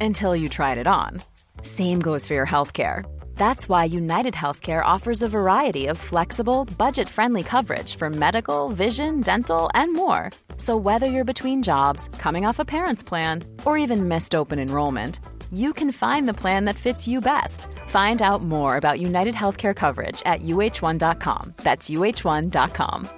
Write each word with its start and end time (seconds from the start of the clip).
Until 0.00 0.36
you 0.36 0.48
tried 0.48 0.78
it 0.78 0.86
on. 0.86 1.22
Same 1.62 2.00
goes 2.00 2.26
for 2.26 2.34
your 2.34 2.46
healthcare. 2.46 3.04
That's 3.36 3.68
why 3.70 3.84
United 3.84 4.34
Healthcare 4.34 4.84
offers 4.84 5.22
a 5.22 5.28
variety 5.28 5.86
of 5.86 5.96
flexible, 5.96 6.66
budget 6.76 7.08
friendly 7.08 7.42
coverage 7.42 7.96
for 7.96 8.10
medical, 8.10 8.68
vision, 8.68 9.22
dental, 9.22 9.70
and 9.74 9.94
more. 9.94 10.30
So, 10.58 10.76
whether 10.76 11.06
you're 11.06 11.32
between 11.32 11.62
jobs, 11.62 12.08
coming 12.18 12.44
off 12.44 12.58
a 12.58 12.64
parent's 12.64 13.02
plan, 13.02 13.44
or 13.64 13.78
even 13.78 14.08
missed 14.08 14.34
open 14.34 14.58
enrollment, 14.58 15.20
you 15.50 15.72
can 15.72 15.90
find 15.90 16.28
the 16.28 16.40
plan 16.42 16.66
that 16.66 16.76
fits 16.76 17.08
you 17.08 17.20
best. 17.20 17.66
Find 17.88 18.20
out 18.20 18.42
more 18.42 18.76
about 18.76 19.00
United 19.00 19.34
Healthcare 19.34 19.74
coverage 19.74 20.22
at 20.26 20.42
uh1.com. 20.42 21.54
That's 21.62 21.88
uh1.com. 21.90 23.08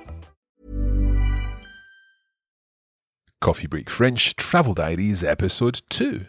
Coffee 3.40 3.66
Break 3.66 3.90
French 3.90 4.36
Travel 4.36 4.72
Diaries, 4.72 5.24
Episode 5.24 5.82
2. 5.90 6.26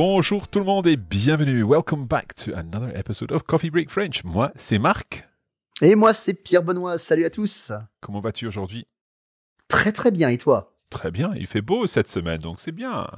Bonjour 0.00 0.46
tout 0.46 0.60
le 0.60 0.64
monde 0.64 0.86
et 0.86 0.96
bienvenue. 0.96 1.64
Welcome 1.64 2.06
back 2.06 2.32
to 2.36 2.52
another 2.54 2.96
episode 2.96 3.32
of 3.32 3.42
Coffee 3.42 3.68
Break 3.68 3.90
French. 3.90 4.22
Moi, 4.22 4.52
c'est 4.54 4.78
Marc. 4.78 5.28
Et 5.82 5.96
moi, 5.96 6.12
c'est 6.12 6.34
Pierre 6.34 6.62
Benoît. 6.62 6.98
Salut 6.98 7.24
à 7.24 7.30
tous. 7.30 7.72
Comment 8.00 8.20
vas-tu 8.20 8.46
aujourd'hui? 8.46 8.86
Très 9.66 9.90
très 9.90 10.12
bien. 10.12 10.28
Et 10.28 10.38
toi? 10.38 10.78
Très 10.88 11.10
bien. 11.10 11.32
Il 11.34 11.48
fait 11.48 11.62
beau 11.62 11.88
cette 11.88 12.06
semaine, 12.06 12.38
donc 12.38 12.60
c'est 12.60 12.70
bien. 12.70 13.08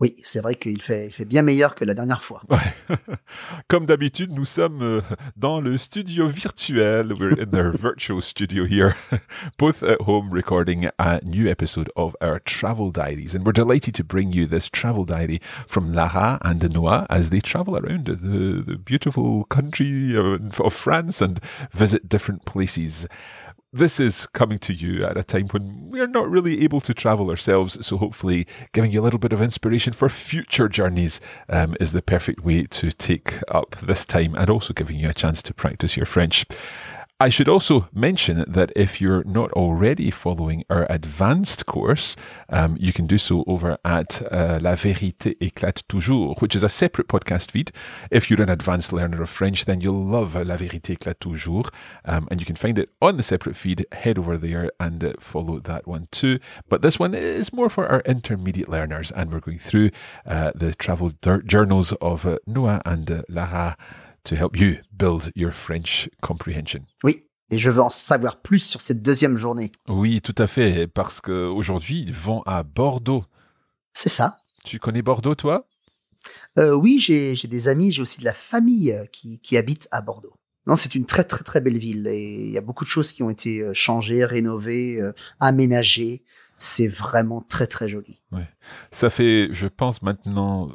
Oui, 0.00 0.16
c'est 0.22 0.40
vrai 0.40 0.54
qu'il 0.54 0.80
fait, 0.82 1.12
bien 1.26 1.42
meilleur 1.42 1.74
que 1.74 1.84
la 1.84 1.94
dernière 1.94 2.22
fois. 2.22 2.42
Comme 3.68 3.86
d'habitude, 3.86 4.32
nous 4.32 4.44
sommes 4.44 4.82
euh, 4.82 5.00
dans 5.36 5.60
le 5.60 5.76
studio 5.78 6.28
virtuel. 6.28 7.12
We're 7.12 7.40
in 7.40 7.50
their 7.50 7.72
virtual 7.72 8.20
studio 8.20 8.64
here, 8.64 8.94
both 9.58 9.82
at 9.82 10.00
home 10.06 10.30
recording 10.30 10.88
a 10.98 11.20
new 11.24 11.48
episode 11.48 11.90
of 11.96 12.16
our 12.20 12.40
travel 12.40 12.90
diaries. 12.90 13.34
And 13.34 13.44
we're 13.44 13.52
delighted 13.52 13.94
to 13.96 14.04
bring 14.04 14.32
you 14.32 14.46
this 14.46 14.68
travel 14.68 15.04
diary 15.04 15.40
from 15.66 15.92
Lara 15.92 16.38
and 16.42 16.68
Noah 16.72 17.06
as 17.10 17.30
they 17.30 17.40
travel 17.40 17.76
around 17.76 18.06
the, 18.06 18.62
the 18.62 18.76
beautiful 18.76 19.44
country 19.44 20.16
of 20.16 20.74
France 20.74 21.20
and 21.20 21.40
visit 21.72 22.08
different 22.08 22.44
places 22.44 23.06
this 23.72 24.00
is 24.00 24.26
coming 24.26 24.58
to 24.58 24.72
you 24.72 25.04
at 25.04 25.16
a 25.16 25.22
time 25.22 25.48
when 25.48 25.90
we're 25.90 26.06
not 26.06 26.28
really 26.28 26.62
able 26.62 26.80
to 26.80 26.92
travel 26.92 27.30
ourselves. 27.30 27.84
So, 27.86 27.96
hopefully, 27.98 28.46
giving 28.72 28.90
you 28.90 29.00
a 29.00 29.04
little 29.04 29.18
bit 29.18 29.32
of 29.32 29.40
inspiration 29.40 29.92
for 29.92 30.08
future 30.08 30.68
journeys 30.68 31.20
um, 31.48 31.76
is 31.78 31.92
the 31.92 32.02
perfect 32.02 32.40
way 32.44 32.64
to 32.64 32.90
take 32.90 33.40
up 33.48 33.76
this 33.80 34.04
time 34.04 34.34
and 34.34 34.50
also 34.50 34.74
giving 34.74 34.96
you 34.96 35.08
a 35.08 35.14
chance 35.14 35.42
to 35.42 35.54
practice 35.54 35.96
your 35.96 36.06
French. 36.06 36.44
I 37.22 37.28
should 37.28 37.50
also 37.50 37.86
mention 37.92 38.46
that 38.48 38.72
if 38.74 38.98
you're 38.98 39.22
not 39.24 39.52
already 39.52 40.10
following 40.10 40.64
our 40.70 40.86
advanced 40.88 41.66
course, 41.66 42.16
um, 42.48 42.78
you 42.80 42.94
can 42.94 43.06
do 43.06 43.18
so 43.18 43.44
over 43.46 43.76
at 43.84 44.22
uh, 44.32 44.58
La 44.62 44.74
Vérité 44.74 45.36
éclate 45.38 45.86
toujours, 45.86 46.40
which 46.40 46.56
is 46.56 46.62
a 46.62 46.70
separate 46.70 47.08
podcast 47.08 47.50
feed. 47.50 47.72
If 48.10 48.30
you're 48.30 48.40
an 48.40 48.48
advanced 48.48 48.90
learner 48.90 49.20
of 49.20 49.28
French, 49.28 49.66
then 49.66 49.82
you'll 49.82 50.02
love 50.02 50.34
La 50.34 50.56
Vérité 50.56 50.96
éclate 50.96 51.20
toujours, 51.20 51.70
um, 52.06 52.26
and 52.30 52.40
you 52.40 52.46
can 52.46 52.56
find 52.56 52.78
it 52.78 52.88
on 53.02 53.18
the 53.18 53.22
separate 53.22 53.54
feed. 53.54 53.84
Head 53.92 54.18
over 54.18 54.38
there 54.38 54.70
and 54.80 55.04
uh, 55.04 55.12
follow 55.20 55.58
that 55.60 55.86
one 55.86 56.08
too. 56.10 56.38
But 56.70 56.80
this 56.80 56.98
one 56.98 57.12
is 57.12 57.52
more 57.52 57.68
for 57.68 57.86
our 57.86 58.00
intermediate 58.06 58.70
learners, 58.70 59.12
and 59.12 59.30
we're 59.30 59.40
going 59.40 59.58
through 59.58 59.90
uh, 60.24 60.52
the 60.54 60.72
travel 60.72 61.12
journals 61.44 61.92
of 62.00 62.24
uh, 62.24 62.38
Noah 62.46 62.80
and 62.86 63.10
uh, 63.10 63.22
Lara 63.28 63.76
to 64.24 64.34
help 64.34 64.56
you 64.56 64.76
build 64.92 65.30
your 65.34 65.52
French 65.52 66.08
comprehension. 66.20 66.80
Oui. 67.04 67.26
Et 67.50 67.58
je 67.58 67.70
veux 67.70 67.80
en 67.80 67.88
savoir 67.88 68.40
plus 68.40 68.60
sur 68.60 68.80
cette 68.80 69.02
deuxième 69.02 69.36
journée. 69.36 69.72
Oui, 69.88 70.20
tout 70.20 70.34
à 70.38 70.46
fait, 70.46 70.86
parce 70.86 71.20
qu'aujourd'hui, 71.20 72.04
ils 72.06 72.14
vont 72.14 72.42
à 72.46 72.62
Bordeaux. 72.62 73.24
C'est 73.92 74.08
ça. 74.08 74.38
Tu 74.64 74.78
connais 74.78 75.02
Bordeaux, 75.02 75.34
toi? 75.34 75.66
Euh, 76.58 76.74
Oui, 76.74 77.00
j'ai 77.00 77.34
des 77.34 77.68
amis, 77.68 77.92
j'ai 77.92 78.02
aussi 78.02 78.20
de 78.20 78.24
la 78.24 78.34
famille 78.34 78.92
euh, 78.92 79.04
qui, 79.10 79.40
qui 79.40 79.56
habite 79.56 79.88
à 79.90 80.00
Bordeaux. 80.00 80.34
Non, 80.66 80.76
c'est 80.76 80.94
une 80.94 81.06
très 81.06 81.24
très 81.24 81.42
très 81.42 81.60
belle 81.60 81.78
ville 81.78 82.06
et 82.06 82.34
il 82.44 82.50
y 82.50 82.58
a 82.58 82.60
beaucoup 82.60 82.84
de 82.84 82.90
choses 82.90 83.12
qui 83.12 83.22
ont 83.22 83.30
été 83.30 83.60
euh, 83.60 83.72
changées, 83.74 84.24
rénovées, 84.24 85.00
aménagées. 85.40 86.22
C'est 86.62 86.88
vraiment 86.88 87.40
très 87.40 87.66
très 87.66 87.88
joli. 87.88 88.20
Ouais. 88.32 88.46
Ça 88.90 89.08
fait, 89.08 89.48
je 89.50 89.66
pense 89.66 90.02
maintenant 90.02 90.68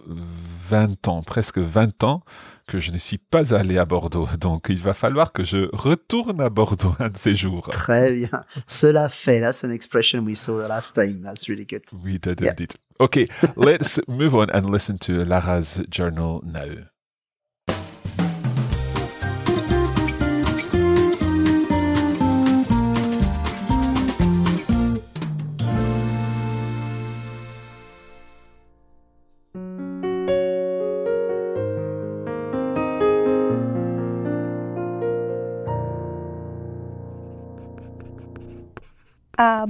20 0.70 1.08
ans, 1.08 1.22
presque 1.22 1.60
20 1.60 2.04
ans 2.04 2.24
que 2.68 2.80
je 2.80 2.92
ne 2.92 2.98
suis 2.98 3.20
pas 3.20 3.54
allé 3.54 3.78
à 3.78 3.86
Bordeaux. 3.86 4.28
Donc, 4.40 4.66
il 4.70 4.80
va 4.80 4.96
falloir 4.96 5.32
que 5.32 5.44
je 5.44 5.70
retourne 5.74 6.42
à 6.42 6.50
Bordeaux 6.50 6.96
un 6.98 7.10
de 7.10 7.18
ces 7.18 7.36
jours. 7.36 7.70
Très 7.70 8.12
bien. 8.14 8.44
Cela 8.66 9.10
fait. 9.10 9.40
That's 9.40 9.64
an 9.64 9.70
expression 9.70 10.26
we 10.26 10.36
saw 10.36 10.60
the 10.60 10.68
last 10.68 10.96
time. 10.96 11.22
That's 11.24 11.48
really 11.48 11.68
good. 11.68 11.84
We 12.04 12.20
did 12.20 12.42
yeah. 12.42 12.54
indeed. 12.54 12.74
Okay, 13.00 13.28
let's 13.56 14.02
move 14.08 14.34
on 14.34 14.48
and 14.54 14.72
listen 14.72 14.98
to 15.00 15.24
Lara's 15.24 15.84
journal 15.92 16.42
now. 16.44 16.88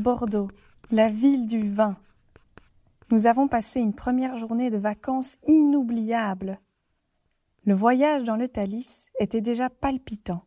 Bordeaux, 0.06 0.50
la 0.92 1.10
ville 1.10 1.48
du 1.48 1.68
vin. 1.68 1.98
Nous 3.10 3.26
avons 3.26 3.48
passé 3.48 3.80
une 3.80 3.96
première 3.96 4.38
journée 4.38 4.70
de 4.70 4.78
vacances 4.78 5.40
inoubliable. 5.48 6.60
Le 7.64 7.74
voyage 7.74 8.24
dans 8.24 8.36
le 8.36 8.48
Thalys 8.48 9.10
était 9.20 9.42
déjà 9.42 9.68
palpitant, 9.68 10.46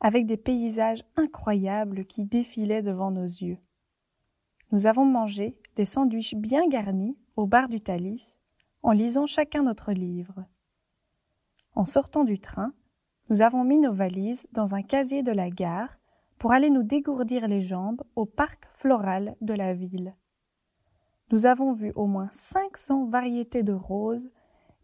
avec 0.00 0.26
des 0.26 0.36
paysages 0.36 1.04
incroyables 1.14 2.04
qui 2.04 2.24
défilaient 2.24 2.82
devant 2.82 3.12
nos 3.12 3.22
yeux. 3.22 3.58
Nous 4.72 4.86
avons 4.88 5.04
mangé 5.04 5.56
des 5.76 5.84
sandwichs 5.84 6.34
bien 6.34 6.66
garnis 6.66 7.16
au 7.36 7.46
bar 7.46 7.68
du 7.68 7.80
Thalys, 7.80 8.40
en 8.82 8.90
lisant 8.90 9.26
chacun 9.26 9.62
notre 9.62 9.92
livre. 9.92 10.44
En 11.76 11.84
sortant 11.84 12.24
du 12.24 12.40
train, 12.40 12.72
nous 13.30 13.40
avons 13.40 13.62
mis 13.62 13.78
nos 13.78 13.92
valises 13.92 14.48
dans 14.50 14.74
un 14.74 14.82
casier 14.82 15.22
de 15.22 15.30
la 15.30 15.48
gare 15.48 15.96
pour 16.38 16.52
aller 16.52 16.70
nous 16.70 16.82
dégourdir 16.82 17.48
les 17.48 17.60
jambes 17.60 18.02
au 18.14 18.26
parc 18.26 18.68
floral 18.72 19.36
de 19.40 19.54
la 19.54 19.74
ville. 19.74 20.14
Nous 21.32 21.46
avons 21.46 21.72
vu 21.72 21.92
au 21.96 22.06
moins 22.06 22.28
500 22.30 23.06
variétés 23.06 23.62
de 23.62 23.72
roses 23.72 24.30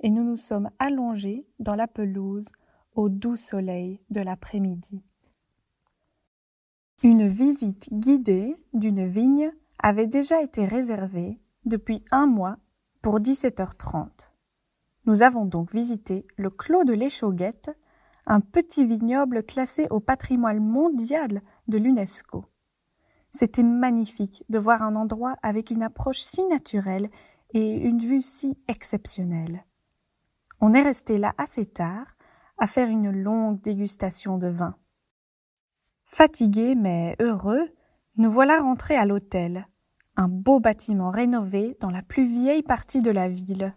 et 0.00 0.10
nous 0.10 0.24
nous 0.24 0.36
sommes 0.36 0.70
allongés 0.78 1.46
dans 1.60 1.76
la 1.76 1.86
pelouse 1.86 2.50
au 2.94 3.08
doux 3.08 3.36
soleil 3.36 4.00
de 4.10 4.20
l'après-midi. 4.20 5.02
Une 7.02 7.28
visite 7.28 7.92
guidée 7.92 8.56
d'une 8.74 9.06
vigne 9.06 9.52
avait 9.78 10.06
déjà 10.06 10.42
été 10.42 10.64
réservée 10.64 11.40
depuis 11.64 12.04
un 12.10 12.26
mois 12.26 12.58
pour 13.02 13.18
17h30. 13.18 14.32
Nous 15.06 15.22
avons 15.22 15.44
donc 15.44 15.72
visité 15.72 16.26
le 16.36 16.50
clos 16.50 16.84
de 16.84 16.92
l'Échauguette 16.92 17.76
un 18.26 18.40
petit 18.40 18.86
vignoble 18.86 19.42
classé 19.42 19.86
au 19.90 20.00
patrimoine 20.00 20.60
mondial 20.60 21.42
de 21.68 21.78
l'UNESCO. 21.78 22.44
C'était 23.30 23.62
magnifique 23.62 24.44
de 24.48 24.58
voir 24.58 24.82
un 24.82 24.94
endroit 24.94 25.36
avec 25.42 25.70
une 25.70 25.82
approche 25.82 26.20
si 26.20 26.44
naturelle 26.44 27.08
et 27.54 27.76
une 27.76 27.98
vue 27.98 28.20
si 28.20 28.58
exceptionnelle. 28.68 29.64
On 30.60 30.72
est 30.74 30.82
resté 30.82 31.18
là 31.18 31.34
assez 31.38 31.66
tard 31.66 32.06
à 32.58 32.66
faire 32.66 32.88
une 32.88 33.10
longue 33.10 33.60
dégustation 33.60 34.38
de 34.38 34.48
vin. 34.48 34.76
Fatigués 36.04 36.74
mais 36.74 37.16
heureux, 37.20 37.70
nous 38.16 38.30
voilà 38.30 38.60
rentrés 38.60 38.96
à 38.96 39.06
l'hôtel, 39.06 39.66
un 40.16 40.28
beau 40.28 40.60
bâtiment 40.60 41.08
rénové 41.08 41.76
dans 41.80 41.90
la 41.90 42.02
plus 42.02 42.26
vieille 42.26 42.62
partie 42.62 43.00
de 43.00 43.10
la 43.10 43.28
ville. 43.28 43.74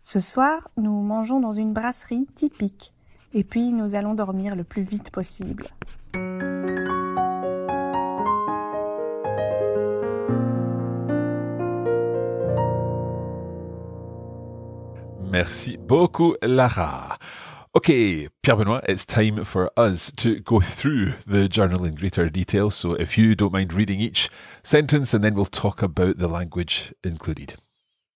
Ce 0.00 0.20
soir, 0.20 0.70
nous 0.78 1.02
mangeons 1.02 1.40
dans 1.40 1.52
une 1.52 1.74
brasserie 1.74 2.26
typique, 2.34 2.93
et 3.34 3.44
puis 3.44 3.72
nous 3.72 3.94
allons 3.94 4.14
dormir 4.14 4.56
le 4.56 4.64
plus 4.64 4.82
vite 4.82 5.10
possible. 5.10 5.66
Merci 15.30 15.76
beaucoup, 15.76 16.36
Lara. 16.42 17.18
Okay, 17.76 18.28
Pierre 18.40 18.56
Benoit, 18.56 18.80
it's 18.88 19.04
time 19.04 19.44
for 19.44 19.68
us 19.76 20.12
to 20.12 20.40
go 20.40 20.60
through 20.60 21.14
the 21.26 21.48
journal 21.48 21.84
in 21.84 21.96
greater 21.96 22.30
detail. 22.30 22.70
So 22.70 22.94
if 22.94 23.18
you 23.18 23.34
don't 23.34 23.52
mind 23.52 23.72
reading 23.72 23.98
each 23.98 24.30
sentence, 24.62 25.12
and 25.12 25.24
then 25.24 25.34
we'll 25.34 25.46
talk 25.46 25.82
about 25.82 26.18
the 26.18 26.28
language 26.28 26.94
included. 27.02 27.56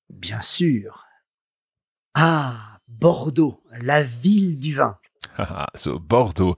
Bien 0.09 0.41
sûr. 0.43 1.05
Ah, 2.15 2.79
Bordeaux, 2.87 3.61
la 3.81 4.05
ville 4.05 4.61
du 4.61 4.75
vin. 4.75 4.97
so 5.75 5.99
Bordeaux, 5.99 6.57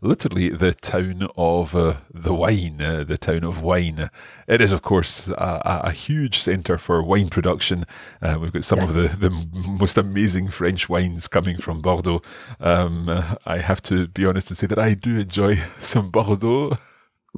literally 0.00 0.50
the 0.50 0.74
town 0.74 1.28
of 1.36 1.74
uh, 1.74 1.94
the 2.12 2.34
wine, 2.34 2.80
uh, 2.80 3.04
the 3.04 3.18
town 3.18 3.44
of 3.44 3.62
wine. 3.62 4.10
It 4.46 4.60
is, 4.60 4.72
of 4.72 4.82
course, 4.82 5.28
a, 5.28 5.82
a 5.84 5.92
huge 5.92 6.38
centre 6.38 6.78
for 6.78 7.02
wine 7.02 7.28
production. 7.28 7.84
Uh, 8.22 8.38
we've 8.40 8.52
got 8.52 8.64
some 8.64 8.80
of 8.80 8.94
the, 8.94 9.08
the 9.08 9.30
most 9.78 9.98
amazing 9.98 10.48
French 10.48 10.88
wines 10.88 11.28
coming 11.28 11.56
from 11.56 11.80
Bordeaux. 11.80 12.22
Um, 12.60 13.08
I 13.44 13.58
have 13.58 13.82
to 13.82 14.08
be 14.08 14.26
honest 14.26 14.50
and 14.50 14.58
say 14.58 14.66
that 14.66 14.78
I 14.78 14.94
do 14.94 15.18
enjoy 15.18 15.56
some 15.80 16.10
Bordeaux. 16.10 16.76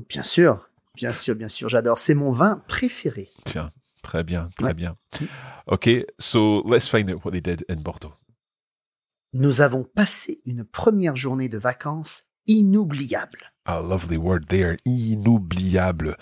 Bien 0.09 0.23
sûr, 0.23 0.61
bien 0.95 1.13
sûr, 1.13 1.35
bien 1.35 1.49
sûr, 1.49 1.69
j'adore. 1.69 1.99
C'est 1.99 2.15
mon 2.15 2.33
vin 2.33 2.63
préféré. 2.69 3.29
Tiens, 3.45 3.71
très 4.03 4.23
bien, 4.23 4.49
très 4.57 4.69
ouais. 4.69 4.75
bien. 4.75 4.97
Okay, 5.71 6.05
so 6.19 6.63
let's 6.65 6.89
find 6.89 7.11
out 7.11 7.25
what 7.25 7.33
they 7.33 7.41
did 7.41 7.65
in 7.69 7.83
Bordeaux. 7.83 8.13
Nous 9.35 9.61
avons 9.61 9.85
passé 9.85 10.41
une 10.47 10.65
première 10.65 11.17
journée 11.17 11.49
de 11.49 11.59
vacances 11.59 12.25
inoubliable. 12.47 13.53
A 13.67 13.81
lovely 13.81 14.17
word 14.17 14.47
there, 14.49 14.77
inoubliable. 14.87 16.17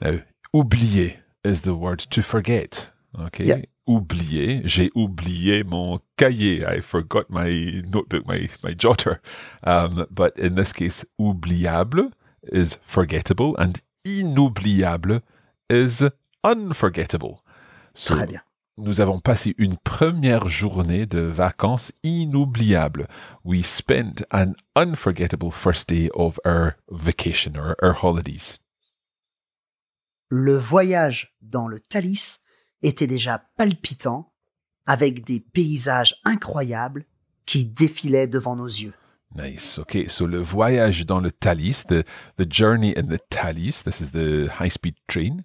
Now, 0.00 0.20
oublier 0.54 1.18
is 1.44 1.60
the 1.62 1.74
word 1.74 1.98
to 2.10 2.22
forget. 2.22 2.90
Okay? 3.18 3.44
Yeah. 3.44 3.62
Oublier. 3.86 4.62
J'ai 4.64 4.90
oublié 4.96 5.62
mon 5.64 5.98
cahier. 6.16 6.64
I 6.66 6.80
forgot 6.80 7.30
my 7.30 7.82
notebook, 7.86 8.26
my, 8.26 8.48
my 8.64 8.74
jotter. 8.74 9.20
Um, 9.62 10.06
but 10.10 10.36
in 10.38 10.54
this 10.56 10.72
case, 10.72 11.04
oubliable 11.20 12.10
is 12.42 12.78
forgettable 12.82 13.54
and 13.58 13.80
inoubliable 14.04 15.22
is 15.68 16.02
unforgettable. 16.42 17.42
So, 17.94 18.14
Très 18.14 18.26
bien. 18.26 18.40
Nous 18.78 19.00
avons 19.00 19.18
passé 19.18 19.54
une 19.58 19.76
première 19.78 20.48
journée 20.48 21.06
de 21.06 21.20
vacances 21.20 21.92
inoubliable. 22.02 23.08
We 23.44 23.64
spent 23.64 24.24
an 24.30 24.52
unforgettable 24.74 25.50
first 25.50 25.88
day 25.88 26.10
of 26.14 26.38
our 26.44 26.76
vacation 26.90 27.56
or 27.56 27.74
our 27.82 27.94
holidays. 27.94 28.58
Le 30.28 30.58
voyage 30.58 31.34
dans 31.40 31.68
le 31.68 31.80
Thalys 31.80 32.40
était 32.82 33.06
déjà 33.06 33.44
palpitant 33.56 34.32
avec 34.86 35.24
des 35.24 35.40
paysages 35.40 36.16
incroyables 36.24 37.06
qui 37.46 37.64
défilaient 37.64 38.26
devant 38.26 38.56
nos 38.56 38.66
yeux. 38.66 38.94
Nice. 39.34 39.78
Okay, 39.78 40.08
so 40.08 40.26
le 40.26 40.38
voyage 40.38 41.06
dans 41.06 41.20
le 41.20 41.30
Thalys, 41.30 41.84
the, 41.88 42.04
the 42.36 42.50
journey 42.50 42.94
in 42.96 43.08
the 43.08 43.20
Thalys, 43.30 43.82
this 43.84 44.00
is 44.00 44.10
the 44.12 44.48
high-speed 44.60 44.96
train, 45.06 45.44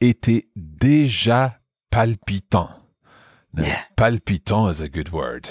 était 0.00 0.48
déjà 0.56 1.60
palpitant. 1.94 2.70
Now, 3.52 3.64
Yeah. 3.64 3.82
palpitant 3.96 4.70
is 4.70 4.80
a 4.80 4.88
good 4.88 5.10
word. 5.12 5.50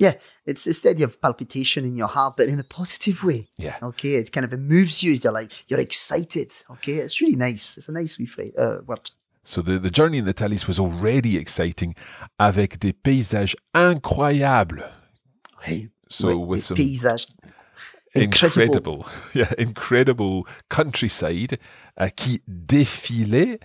Yeah, 0.00 0.14
it's 0.46 0.64
the 0.80 0.90
idea 0.90 1.06
of 1.06 1.20
palpitation 1.20 1.84
in 1.84 1.96
your 1.96 2.08
heart, 2.08 2.34
but 2.36 2.46
in 2.48 2.58
a 2.60 2.64
positive 2.64 3.24
way. 3.24 3.48
Yeah. 3.56 3.76
Okay, 3.82 4.14
it 4.14 4.30
kind 4.32 4.44
of 4.44 4.52
it 4.52 4.60
moves 4.60 5.02
you. 5.02 5.12
You're 5.12 5.32
like 5.32 5.52
you're 5.68 5.80
excited. 5.80 6.52
Okay, 6.70 6.98
it's 7.04 7.20
really 7.20 7.36
nice. 7.36 7.76
It's 7.78 7.88
a 7.88 7.92
nice 7.92 8.16
wee 8.18 8.26
phrase, 8.26 8.52
uh, 8.56 8.80
word. 8.86 9.10
So 9.42 9.60
the, 9.62 9.78
the 9.78 9.90
journey 9.90 10.18
in 10.18 10.24
the 10.24 10.32
Thalys 10.34 10.68
was 10.68 10.78
already 10.78 11.36
exciting 11.36 11.94
avec 12.38 12.78
des 12.78 12.92
paysages 12.92 13.56
incroyables. 13.74 14.84
Hey, 15.62 15.88
So 16.08 16.38
with 16.38 16.60
des 16.60 16.66
some 16.66 16.76
paysages 16.76 17.26
incredible. 18.14 18.62
incredible, 18.62 19.06
yeah, 19.34 19.52
incredible 19.58 20.44
countryside 20.68 21.58
uh, 21.96 22.08
qui 22.14 22.40
défilait 22.46 23.58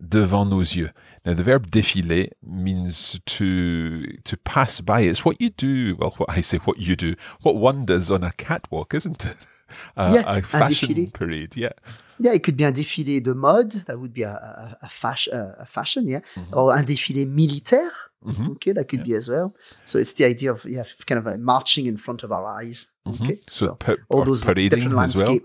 devant 0.00 0.44
nos 0.44 0.60
yeux. 0.60 0.90
Now, 1.28 1.34
the 1.34 1.42
verb 1.42 1.70
défiler 1.70 2.30
means 2.42 3.20
to 3.26 4.02
to 4.24 4.36
pass 4.38 4.80
by. 4.80 5.02
It's 5.02 5.26
what 5.26 5.38
you 5.42 5.50
do. 5.50 5.94
Well, 5.98 6.14
what 6.16 6.30
I 6.30 6.40
say, 6.40 6.56
what 6.64 6.78
you 6.78 6.96
do, 6.96 7.16
what 7.42 7.56
one 7.56 7.84
does 7.84 8.10
on 8.10 8.24
a 8.24 8.32
catwalk, 8.32 8.94
isn't 8.94 9.26
it? 9.26 9.36
A, 9.96 10.14
Yeah, 10.14 10.36
a 10.38 10.40
fashion 10.40 11.10
parade. 11.10 11.54
Yeah. 11.54 11.72
Yeah, 12.18 12.32
it 12.32 12.42
could 12.42 12.56
be 12.56 12.64
a 12.64 12.72
défilé 12.72 13.22
de 13.22 13.34
mode. 13.34 13.84
That 13.84 14.00
would 14.00 14.14
be 14.14 14.22
a, 14.22 14.30
a, 14.30 14.78
a, 14.86 14.88
fashion, 14.88 15.34
a 15.58 15.66
fashion, 15.66 16.06
yeah. 16.08 16.20
Or 16.54 16.74
a 16.74 16.82
défilé 16.82 17.26
militaire. 17.28 17.92
Mhm. 18.24 18.52
Okay, 18.52 18.72
that 18.72 18.88
could 18.88 19.04
be 19.04 19.12
as 19.14 19.28
well. 19.28 19.52
So 19.84 19.98
it's 19.98 20.14
the 20.14 20.24
idea 20.24 20.52
of 20.52 20.64
yeah, 20.64 20.84
kind 21.06 21.18
of 21.18 21.26
uh 21.26 21.36
marching 21.36 21.84
in 21.84 21.98
front 21.98 22.22
of 22.22 22.32
our 22.32 22.46
eyes. 22.46 22.90
Okay, 23.06 23.18
Mm-hmm. 23.18 23.32
So, 23.50 23.74
pa- 23.74 23.96
all 24.08 24.24
those 24.24 24.42
parading 24.42 24.70
different 24.88 24.98
as 25.04 25.22
well. 25.22 25.38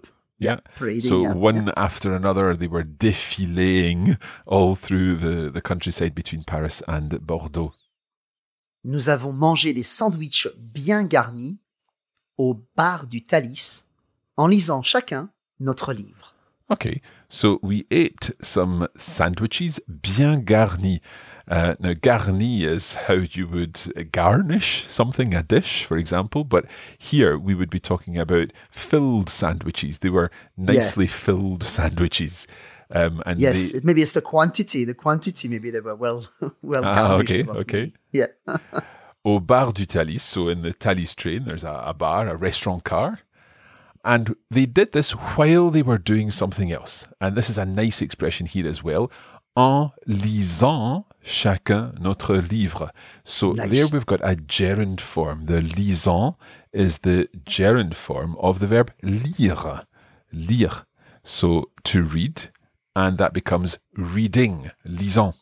Yeah. 0.44 0.60
parading. 0.78 1.10
So 1.10 1.22
yeah, 1.22 1.34
one 1.34 1.68
yeah. 1.68 1.74
after 1.75 2.13
another, 2.13 2.56
they 2.56 2.68
were 2.68 2.84
défiléing 2.84 4.18
all 4.45 4.75
through 4.75 5.16
the, 5.16 5.50
the 5.50 5.62
countryside 5.62 6.13
between 6.13 6.44
Paris 6.44 6.84
and 6.88 7.10
Bordeaux. 7.22 7.74
Nous 8.84 9.10
avons 9.10 9.31
mangé 9.31 9.74
des 9.74 9.84
sandwichs 9.84 10.48
bien 10.74 11.06
garnis 11.06 11.57
au 12.38 12.60
bar 12.75 13.07
du 13.07 13.25
Thalys 13.25 13.86
en 14.38 14.48
lisant 14.48 14.81
chacun 14.81 15.30
notre 15.60 15.94
livre. 15.94 16.36
Okay, 16.69 17.01
so 17.30 17.60
we 17.62 17.86
ate 17.92 18.36
some 18.42 18.88
sandwiches 18.96 19.81
bien 19.88 20.39
garnis. 20.39 21.01
Uh, 21.48 21.75
now, 21.80 21.94
garni 21.94 22.62
is 22.62 22.94
how 22.94 23.16
you 23.16 23.48
would 23.48 24.12
garnish 24.12 24.88
something, 24.88 25.34
a 25.34 25.44
dish, 25.44 25.84
for 25.84 25.98
example, 25.98 26.45
but 26.45 26.66
here 26.98 27.38
we 27.38 27.54
would 27.54 27.69
be 27.69 27.80
talking 27.80 28.18
about 28.18 28.54
filled 28.72 29.30
sandwiches. 29.30 30.00
They 30.00 30.10
were 30.10 30.31
nicely 30.56 31.07
filled 31.07 31.63
sandwiches. 31.63 32.48
Um, 32.90 33.22
and 33.25 33.40
Yes, 33.40 33.74
they, 33.74 33.81
maybe 33.84 34.01
it's 34.01 34.13
the 34.13 34.22
quantity. 34.22 34.86
The 34.86 34.94
quantity, 34.94 35.50
maybe 35.50 35.69
they 35.69 35.81
were 35.81 35.95
well, 35.95 36.28
well 36.62 36.84
Ah, 36.86 37.16
okay, 37.16 37.44
okay. 37.44 37.92
Yeah, 38.12 38.28
au 39.25 39.39
bar 39.39 39.74
du 39.74 39.86
Thalys, 39.86 40.22
so 40.22 40.48
in 40.48 40.62
the 40.62 40.74
Thalys 40.74 41.15
train, 41.15 41.44
there's 41.44 41.63
a, 41.63 41.84
a 41.86 41.94
bar, 41.94 42.27
a 42.27 42.38
restaurant 42.38 42.84
car. 42.84 43.20
And 44.06 44.36
they 44.51 44.65
did 44.65 44.91
this 44.91 45.12
while 45.12 45.70
they 45.70 45.82
were 45.82 45.98
doing 45.98 46.29
something 46.29 46.72
else. 46.72 47.08
And 47.22 47.36
this 47.36 47.50
is 47.50 47.58
a 47.58 47.65
nice 47.65 48.01
expression 48.01 48.48
here 48.48 48.67
as 48.67 48.84
well. 48.84 49.10
En 49.56 49.91
lisant 50.06 51.06
chacun 51.24 51.94
notre 52.00 52.42
livre. 52.42 52.92
So 53.24 53.51
Nice. 53.51 53.70
there 53.70 53.88
we've 53.88 54.06
got 54.06 54.22
a 54.24 54.36
gerund 54.36 55.01
form. 55.01 55.46
The 55.46 55.62
lisant 55.62 56.36
is 56.72 57.00
the 57.00 57.30
gerund 57.46 57.96
form 57.96 58.36
of 58.39 58.60
the 58.60 58.68
verb 58.68 58.92
lire. 59.01 59.86
Lire. 60.32 60.86
So 61.24 61.70
to 61.86 62.03
read, 62.03 62.50
and 62.96 63.18
that 63.18 63.34
becomes 63.34 63.80
reading, 63.96 64.72
lisant 64.86 65.36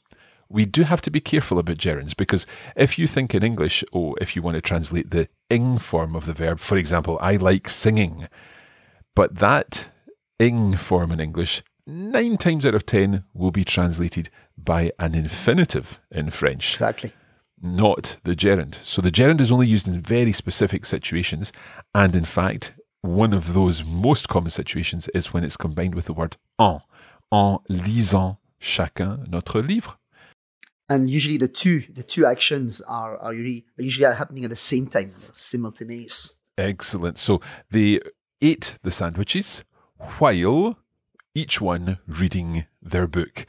we 0.52 0.66
do 0.66 0.84
have 0.84 1.02
to 1.02 1.10
be 1.12 1.22
careful 1.22 1.58
about 1.60 1.78
gerunds 1.78 2.16
because 2.16 2.46
if 2.76 3.00
you 3.00 3.08
think 3.08 3.34
in 3.34 3.44
English, 3.44 3.84
oh, 3.94 4.16
if 4.20 4.36
you 4.36 4.42
want 4.42 4.56
to 4.56 4.62
translate 4.62 5.10
the 5.12 5.30
ing 5.50 5.78
form 5.78 6.16
of 6.16 6.26
the 6.26 6.34
verb, 6.34 6.60
for 6.60 6.78
example, 6.78 7.18
I 7.22 7.38
like 7.38 7.70
singing, 7.70 8.28
but 9.16 9.38
that 9.38 9.90
ing 10.40 10.76
form 10.76 11.12
in 11.12 11.20
English, 11.20 11.64
nine 11.88 12.38
times 12.38 12.66
out 12.66 12.76
of 12.76 12.86
ten, 12.86 13.24
will 13.34 13.52
be 13.52 13.64
translated 13.64 14.30
by 14.58 14.92
an 15.00 15.16
infinitive 15.16 16.00
in 16.12 16.30
French, 16.30 16.74
exactly. 16.74 17.14
not 17.62 18.18
the 18.24 18.36
gerund. 18.36 18.76
So 18.84 19.02
the 19.02 19.12
gerund 19.12 19.42
is 19.42 19.52
only 19.52 19.68
used 19.68 19.88
in 19.88 20.00
very 20.02 20.32
specific 20.32 20.86
situations, 20.86 21.52
and 21.94 22.16
in 22.16 22.26
fact, 22.26 22.74
one 23.02 23.34
of 23.34 23.54
those 23.54 23.84
most 23.84 24.30
common 24.30 24.52
situations 24.52 25.08
is 25.10 25.34
when 25.34 25.44
it's 25.44 25.58
combined 25.58 25.96
with 25.96 26.06
the 26.06 26.14
word 26.14 26.38
en, 26.60 26.82
en 27.32 27.58
lisant 27.70 28.38
chacun 28.60 29.28
notre 29.28 29.62
livre. 29.62 29.98
And 30.88 31.10
usually 31.10 31.38
the 31.38 31.48
two 31.48 31.82
the 31.94 32.04
two 32.04 32.26
actions 32.26 32.82
are 32.82 33.18
are 33.18 33.34
usually 33.34 33.66
usually 33.78 34.06
are 34.06 34.14
happening 34.14 34.44
at 34.44 34.50
the 34.50 34.56
same 34.58 34.88
time, 34.88 35.14
simultaneous. 35.32 36.36
Excellent. 36.58 37.18
So 37.18 37.42
they 37.72 38.02
ate 38.42 38.78
the 38.84 38.92
sandwiches 38.92 39.64
while 40.20 40.78
each 41.34 41.62
one 41.62 41.98
reading 42.08 42.66
their 42.82 43.08
book 43.08 43.46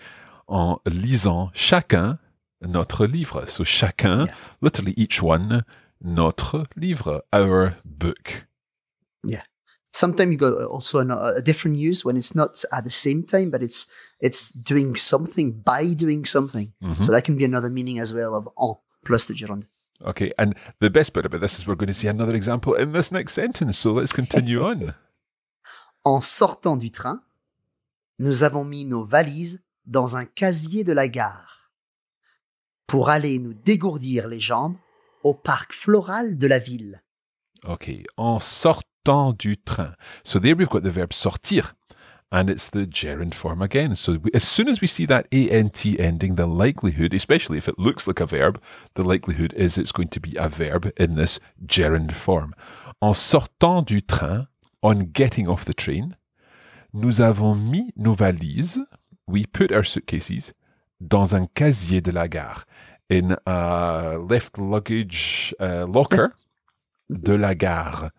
en 0.53 0.79
lisant 0.87 1.51
chacun 1.55 2.19
notre 2.61 3.07
livre. 3.07 3.47
So 3.49 3.65
chacun, 3.65 4.27
Yeah. 4.27 4.35
literally 4.61 4.93
each 4.97 5.23
one, 5.23 5.65
notre 6.03 6.67
livre, 6.77 7.23
our 7.33 7.75
book. 7.85 8.47
Yeah. 9.25 9.43
Sometimes 9.95 10.31
you 10.33 10.39
got 10.39 10.55
also 10.65 11.01
an, 11.01 11.11
a 11.11 11.41
different 11.43 11.77
use 11.77 12.05
when 12.05 12.17
it's 12.17 12.35
not 12.35 12.65
at 12.71 12.85
the 12.85 12.91
same 12.91 13.25
time, 13.25 13.51
but 13.51 13.63
it's 13.63 13.87
it's 14.21 14.51
doing 14.53 14.95
something 14.97 15.53
by 15.65 15.95
doing 15.95 16.25
something. 16.27 16.73
Mm-hmm. 16.83 17.03
So 17.03 17.13
that 17.13 17.25
can 17.25 17.37
be 17.37 17.45
another 17.45 17.71
meaning 17.71 17.99
as 17.99 18.13
well 18.13 18.35
of 18.35 18.47
en 18.59 18.77
plus 19.05 19.25
the 19.27 19.35
gerund. 19.35 19.67
Okay, 20.05 20.33
and 20.39 20.55
the 20.81 20.91
best 20.91 21.13
bit 21.13 21.25
about 21.27 21.41
this 21.41 21.59
is 21.59 21.67
we're 21.67 21.77
going 21.77 21.87
to 21.93 21.95
see 21.95 22.09
another 22.09 22.35
example 22.35 22.75
in 22.75 22.93
this 22.93 23.11
next 23.13 23.35
sentence. 23.35 23.79
So 23.79 23.93
let's 23.93 24.13
continue 24.13 24.61
on. 24.71 24.95
En 26.05 26.21
sortant 26.21 26.77
du 26.77 26.91
train, 26.91 27.21
nous 28.19 28.43
avons 28.43 28.65
mis 28.65 28.85
nos 28.85 29.05
valises 29.05 29.61
dans 29.87 30.17
un 30.17 30.25
casier 30.25 30.85
de 30.85 30.93
la 30.93 31.09
gare 31.09 31.71
pour 32.87 33.09
aller 33.09 33.39
nous 33.39 33.55
dégourdir 33.55 34.29
les 34.29 34.41
jambes 34.41 34.77
au 35.25 35.35
parc 35.35 35.73
floral 35.73 36.37
de 36.37 36.47
la 36.47 36.59
ville. 36.59 37.03
Okay, 37.65 38.03
en 38.17 38.41
sortant 38.41 39.33
du 39.33 39.57
train. 39.57 39.95
So 40.25 40.39
there 40.39 40.55
we've 40.55 40.69
got 40.69 40.83
the 40.83 40.91
verb 40.91 41.13
sortir, 41.13 41.75
and 42.33 42.49
it's 42.49 42.71
the 42.71 42.87
gerund 42.87 43.35
form 43.35 43.63
again. 43.63 43.95
So 43.95 44.17
as 44.35 44.43
soon 44.43 44.69
as 44.69 44.81
we 44.81 44.89
see 44.89 45.07
that 45.07 45.27
ant 45.33 45.87
ending, 45.99 46.35
the 46.35 46.47
likelihood, 46.47 47.15
especially 47.15 47.59
if 47.59 47.69
it 47.69 47.79
looks 47.79 48.07
like 48.07 48.21
a 48.21 48.27
verb, 48.27 48.59
the 48.95 49.05
likelihood 49.05 49.53
is 49.55 49.79
it's 49.79 49.93
going 49.93 50.09
to 50.09 50.21
be 50.21 50.35
a 50.37 50.49
verb 50.49 50.93
in 50.99 51.15
this 51.15 51.39
gerund 51.65 52.13
form. 52.13 52.55
En 53.01 53.15
sortant 53.15 53.83
du 53.83 54.01
train, 54.01 54.49
on 54.83 55.13
getting 55.13 55.49
off 55.49 55.65
the 55.65 55.75
train, 55.75 56.17
nous 56.93 57.21
avons 57.21 57.55
mis 57.55 57.93
nos 57.97 58.15
valises, 58.15 58.81
we 59.27 59.47
put 59.47 59.73
our 59.73 59.85
suitcases, 59.85 60.53
dans 61.01 61.35
un 61.35 61.47
casier 61.55 62.01
de 62.01 62.13
la 62.13 62.29
gare, 62.29 62.65
in 63.09 63.37
a 63.47 64.19
left 64.19 64.59
luggage 64.59 65.55
uh, 65.61 65.87
locker 65.87 66.35
de 67.11 67.37
la 67.37 67.55
gare. 67.55 68.11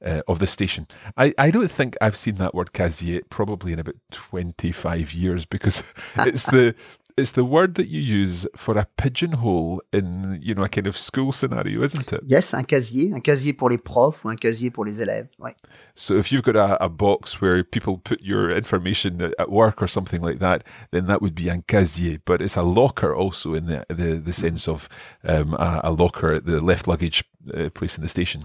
Uh, 0.00 0.22
of 0.28 0.38
the 0.38 0.46
station. 0.46 0.86
I, 1.16 1.34
I 1.36 1.50
don't 1.50 1.68
think 1.68 1.96
I've 2.00 2.14
seen 2.16 2.36
that 2.36 2.54
word 2.54 2.72
casier 2.72 3.20
probably 3.30 3.72
in 3.72 3.80
about 3.80 3.96
25 4.12 5.12
years 5.12 5.44
because 5.44 5.82
it's 6.18 6.44
the 6.44 6.76
it's 7.18 7.32
the 7.32 7.44
word 7.44 7.74
that 7.74 7.88
you 7.88 8.00
use 8.00 8.46
for 8.56 8.78
a 8.78 8.86
pigeonhole 8.96 9.82
in 9.92 10.38
you 10.40 10.54
know 10.54 10.62
a 10.62 10.68
kind 10.68 10.86
of 10.86 10.96
school 10.96 11.32
scenario, 11.32 11.82
isn't 11.82 12.12
it? 12.12 12.20
Yes, 12.26 12.54
un 12.54 12.64
casier, 12.64 13.12
un 13.12 13.20
casier 13.20 13.52
pour 13.52 13.70
les 13.70 13.78
profs 13.78 14.24
ou 14.24 14.28
un 14.28 14.36
casier 14.36 14.70
pour 14.70 14.84
les 14.84 15.00
élèves. 15.00 15.28
Ouais. 15.38 15.54
So 15.94 16.16
if 16.16 16.30
you've 16.30 16.42
got 16.42 16.56
a, 16.56 16.82
a 16.82 16.88
box 16.88 17.40
where 17.40 17.62
people 17.64 17.98
put 17.98 18.20
your 18.22 18.50
information 18.50 19.20
at- 19.20 19.50
work 19.50 19.82
or 19.82 19.88
something 19.88 20.22
like 20.22 20.38
that, 20.38 20.62
then 20.92 21.06
that 21.06 21.20
would 21.20 21.34
be 21.34 21.50
un 21.50 21.62
casier. 21.62 22.18
But 22.24 22.40
it's 22.40 22.56
a 22.56 22.62
locker 22.62 23.14
also 23.14 23.54
in 23.54 23.66
the 23.66 23.84
the, 23.88 24.20
the 24.20 24.32
sense 24.32 24.68
of 24.68 24.88
um, 25.24 25.54
a, 25.54 25.80
a 25.84 25.90
locker 25.90 26.34
at 26.34 26.46
the 26.46 26.60
left 26.60 26.86
luggage 26.86 27.24
uh, 27.52 27.70
place 27.70 27.96
in 27.96 28.02
the 28.02 28.08
station. 28.08 28.42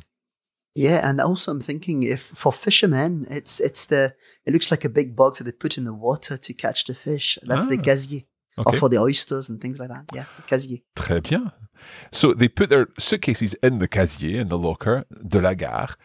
Yeah, 0.76 1.08
and 1.08 1.22
also 1.22 1.52
I'm 1.52 1.62
thinking 1.62 2.02
if 2.02 2.32
for 2.34 2.52
fishermen, 2.52 3.28
it's 3.30 3.60
it's 3.60 3.86
the 3.86 4.16
it 4.46 4.54
looks 4.54 4.72
like 4.72 4.84
a 4.84 4.90
big 4.90 5.16
box 5.16 5.38
that 5.38 5.44
they 5.44 5.52
put 5.52 5.78
in 5.78 5.84
the 5.86 5.94
water 5.94 6.36
to 6.36 6.54
catch 6.54 6.86
the 6.86 6.96
fish. 6.96 7.38
That's 7.44 7.68
the 7.68 7.78
Ah, 7.78 7.82
Oh, 8.58 8.64
casier. 8.64 8.76
Or 8.76 8.80
for 8.80 8.90
the 8.90 8.98
oysters 9.00 9.50
and 9.50 9.60
things 9.60 9.80
like 9.80 9.90
that. 9.90 10.06
Yeah, 10.14 10.26
casier. 10.48 10.82
Très 10.96 11.22
bien. 11.22 11.52
So 12.12 12.34
they 12.34 12.48
put 12.48 12.70
their 12.70 12.88
suitcases 12.98 13.56
in 13.62 13.80
the 13.80 13.88
casier, 13.88 14.40
in 14.40 14.48
the 14.48 14.58
locker 14.58 15.06
de 15.28 15.40
la 15.40 15.54
gare, 15.56 15.98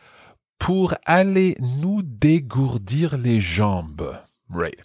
pour 0.58 0.94
aller 1.06 1.56
nous 1.60 2.02
dégourdir 2.02 3.16
les 3.16 3.40
jambes. 3.40 4.18
Right. 4.48 4.80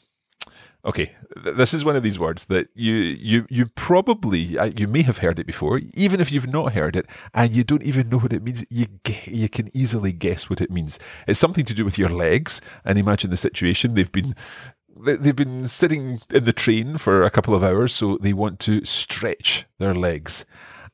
Okay, 0.86 1.12
this 1.56 1.74
is 1.74 1.86
one 1.86 1.96
of 1.96 2.04
these 2.04 2.20
words 2.20 2.46
that 2.48 2.68
you 2.76 2.94
you 2.94 3.46
you 3.50 3.68
probably 3.68 4.60
you 4.78 4.86
may 4.86 5.02
have 5.02 5.20
heard 5.20 5.40
it 5.40 5.48
before, 5.48 5.80
even 5.94 6.20
if 6.20 6.30
you've 6.30 6.52
not 6.52 6.74
heard 6.74 6.98
it 6.98 7.06
and 7.34 7.52
you 7.52 7.64
don't 7.64 7.84
even 7.84 8.10
know 8.10 8.20
what 8.20 8.34
it 8.34 8.44
means. 8.44 8.66
You 8.70 8.88
you 9.26 9.48
can 9.48 9.72
easily 9.74 10.12
guess 10.12 10.50
what 10.50 10.60
it 10.60 10.70
means. 10.70 11.00
It's 11.26 11.40
something 11.40 11.64
to 11.64 11.74
do 11.74 11.86
with 11.86 11.98
your 11.98 12.10
legs. 12.10 12.60
And 12.84 13.00
imagine 13.00 13.30
the 13.30 13.38
situation: 13.38 13.96
they've 13.96 14.12
been 14.12 14.36
they've 14.96 15.36
been 15.36 15.68
sitting 15.68 16.22
in 16.30 16.44
the 16.44 16.54
train 16.54 16.98
for 16.98 17.24
a 17.24 17.30
couple 17.30 17.56
of 17.56 17.64
hours, 17.64 17.94
so 17.94 18.18
they 18.18 18.34
want 18.34 18.60
to 18.62 18.86
stretch 18.86 19.66
their 19.80 19.94
legs. 19.94 20.46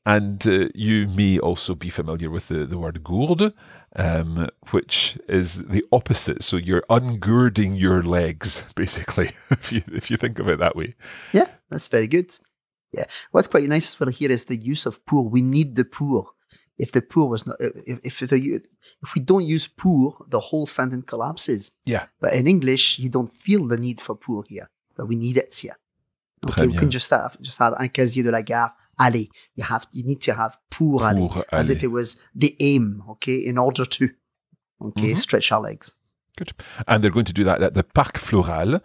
And 0.06 0.46
uh, 0.48 0.70
you 0.74 1.08
may 1.08 1.40
also 1.40 1.76
be 1.76 1.90
familiar 1.90 2.30
with 2.30 2.48
the, 2.48 2.66
the 2.66 2.78
word 2.78 3.04
gourde, 3.04 3.54
um, 3.96 4.50
which 4.72 5.20
is 5.28 5.66
the 5.66 5.86
opposite. 5.92 6.44
So 6.44 6.58
you're 6.58 6.84
ungirding 6.90 7.80
your 7.80 8.02
legs, 8.02 8.64
basically, 8.76 9.32
if 9.52 9.72
you 9.72 9.84
if 9.88 10.10
you 10.10 10.18
think 10.18 10.40
of 10.40 10.48
it 10.48 10.60
that 10.60 10.76
way. 10.76 10.96
Yeah, 11.34 11.48
that's 11.70 11.88
very 11.88 12.08
good. 12.08 12.32
Yeah, 12.92 13.06
what's 13.32 13.48
quite 13.48 13.70
nice 13.70 13.88
as 13.88 14.00
well 14.00 14.10
here 14.10 14.32
is 14.32 14.46
the 14.46 14.56
use 14.56 14.86
of 14.86 15.06
pour. 15.06 15.28
We 15.28 15.42
need 15.42 15.76
the 15.76 15.86
pour. 15.86 16.32
If 16.80 16.92
the 16.92 17.02
pour 17.02 17.30
was 17.30 17.46
not, 17.46 17.58
if 17.60 18.00
if, 18.04 18.20
the, 18.30 18.62
if 19.04 19.14
we 19.16 19.22
don't 19.22 19.44
use 19.46 19.68
pour, 19.68 20.16
the 20.30 20.40
whole 20.40 20.66
sentence 20.66 21.04
collapses. 21.06 21.72
Yeah. 21.86 22.06
But 22.22 22.34
in 22.34 22.48
English, 22.48 23.00
you 23.00 23.10
don't 23.10 23.32
feel 23.32 23.68
the 23.68 23.78
need 23.78 24.00
for 24.00 24.16
pour 24.16 24.44
here, 24.48 24.70
but 24.96 25.08
we 25.08 25.16
need 25.16 25.38
it 25.38 25.54
here. 25.54 25.76
Okay, 26.50 26.68
we 26.68 26.74
can 26.78 26.90
just 26.90 27.10
have 27.12 27.38
just 27.42 27.60
have 27.60 27.74
un 27.78 27.90
casier 27.90 28.24
de 28.24 28.32
la 28.32 28.42
gare. 28.42 28.72
Aller. 28.98 29.28
You 29.58 29.66
have 29.66 29.88
you 29.92 30.04
need 30.06 30.22
to 30.22 30.34
have 30.34 30.58
pour, 30.70 31.04
aller, 31.04 31.28
Pour 31.28 31.44
as 31.52 31.70
if 31.70 31.80
aller. 31.80 31.86
it 31.86 31.92
was 31.92 32.16
the 32.34 32.56
aim. 32.62 33.04
Okay, 33.10 33.46
in 33.46 33.58
order 33.58 33.86
to 33.86 34.08
okay 34.82 35.14
Mhm. 35.14 35.18
stretch 35.18 35.52
our 35.52 35.62
legs. 35.62 35.96
Good. 36.38 36.54
And 36.88 37.02
they're 37.02 37.12
going 37.14 37.26
to 37.28 37.34
do 37.34 37.44
that 37.44 37.62
at 37.62 37.74
the 37.74 37.84
Parc 37.84 38.18
Floral 38.18 38.80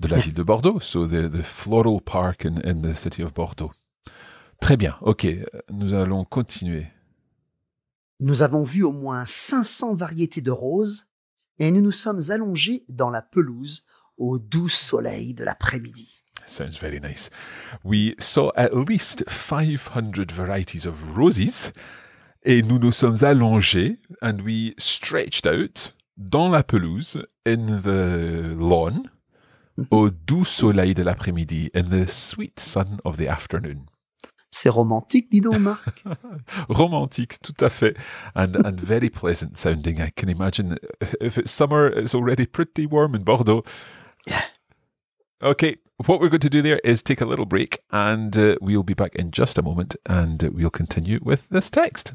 de 0.00 0.08
la 0.08 0.16
ville 0.20 0.34
de 0.34 0.44
Bordeaux, 0.44 0.78
so 0.80 1.04
the, 1.06 1.28
the 1.28 1.42
floral 1.42 2.00
park 2.00 2.44
in, 2.44 2.60
in 2.60 2.82
the 2.82 2.94
city 2.94 3.22
of 3.24 3.32
Bordeaux. 3.34 3.72
Très 4.62 4.76
bien. 4.76 4.94
OK, 5.02 5.26
nous 5.72 5.92
allons 5.94 6.24
continuer. 6.24 6.86
Nous 8.22 8.42
avons 8.42 8.64
vu 8.64 8.82
au 8.82 8.92
moins 8.92 9.24
500 9.24 9.94
variétés 9.94 10.42
de 10.42 10.50
roses 10.50 11.06
et 11.58 11.70
nous 11.70 11.80
nous 11.80 11.90
sommes 11.90 12.20
allongés 12.28 12.84
dans 12.90 13.08
la 13.08 13.22
pelouse 13.22 13.84
au 14.18 14.38
doux 14.38 14.68
soleil 14.68 15.32
de 15.32 15.42
l'après-midi. 15.42 16.22
Sounds 16.44 16.78
very 16.78 17.00
nice. 17.00 17.30
We 17.82 18.14
saw 18.18 18.50
at 18.56 18.74
least 18.74 19.24
500 19.26 20.32
varieties 20.32 20.86
of 20.86 20.96
roses 21.16 21.72
et 22.42 22.60
nous 22.60 22.78
nous 22.78 22.92
sommes 22.92 23.24
allongés 23.24 23.98
and 24.20 24.42
we 24.44 24.74
stretched 24.76 25.46
out 25.46 25.94
dans 26.18 26.50
la 26.50 26.62
pelouse 26.62 27.24
in 27.46 27.80
the 27.80 28.54
lawn 28.54 29.08
au 29.90 30.10
doux 30.10 30.44
soleil 30.44 30.92
de 30.92 31.02
l'après-midi 31.02 31.70
in 31.74 31.84
the 31.84 32.06
sweet 32.06 32.60
sun 32.60 32.98
of 33.06 33.16
the 33.16 33.28
afternoon. 33.28 33.86
C'est 34.50 34.68
romantique, 34.68 35.30
dis 35.30 35.40
donc, 35.40 35.58
Marc. 35.58 36.04
Romantique, 36.68 37.40
tout 37.40 37.54
à 37.60 37.70
fait, 37.70 37.96
and 38.34 38.56
and 38.64 38.80
very 38.80 39.08
pleasant 39.08 39.56
sounding. 39.56 40.00
I 40.00 40.10
can 40.10 40.28
imagine 40.28 40.76
if 41.20 41.38
it's 41.38 41.52
summer, 41.52 41.86
it's 41.86 42.14
already 42.14 42.46
pretty 42.46 42.86
warm 42.86 43.14
in 43.14 43.22
Bordeaux. 43.22 43.62
Yeah. 44.26 44.42
Okay, 45.42 45.76
what 46.06 46.20
we're 46.20 46.28
going 46.28 46.40
to 46.40 46.50
do 46.50 46.62
there 46.62 46.80
is 46.84 47.02
take 47.02 47.20
a 47.20 47.26
little 47.26 47.46
break, 47.46 47.78
and 47.90 48.36
uh, 48.36 48.56
we'll 48.60 48.82
be 48.82 48.94
back 48.94 49.14
in 49.14 49.30
just 49.30 49.56
a 49.56 49.62
moment, 49.62 49.96
and 50.04 50.42
we'll 50.52 50.70
continue 50.70 51.20
with 51.22 51.48
this 51.48 51.70
text. 51.70 52.14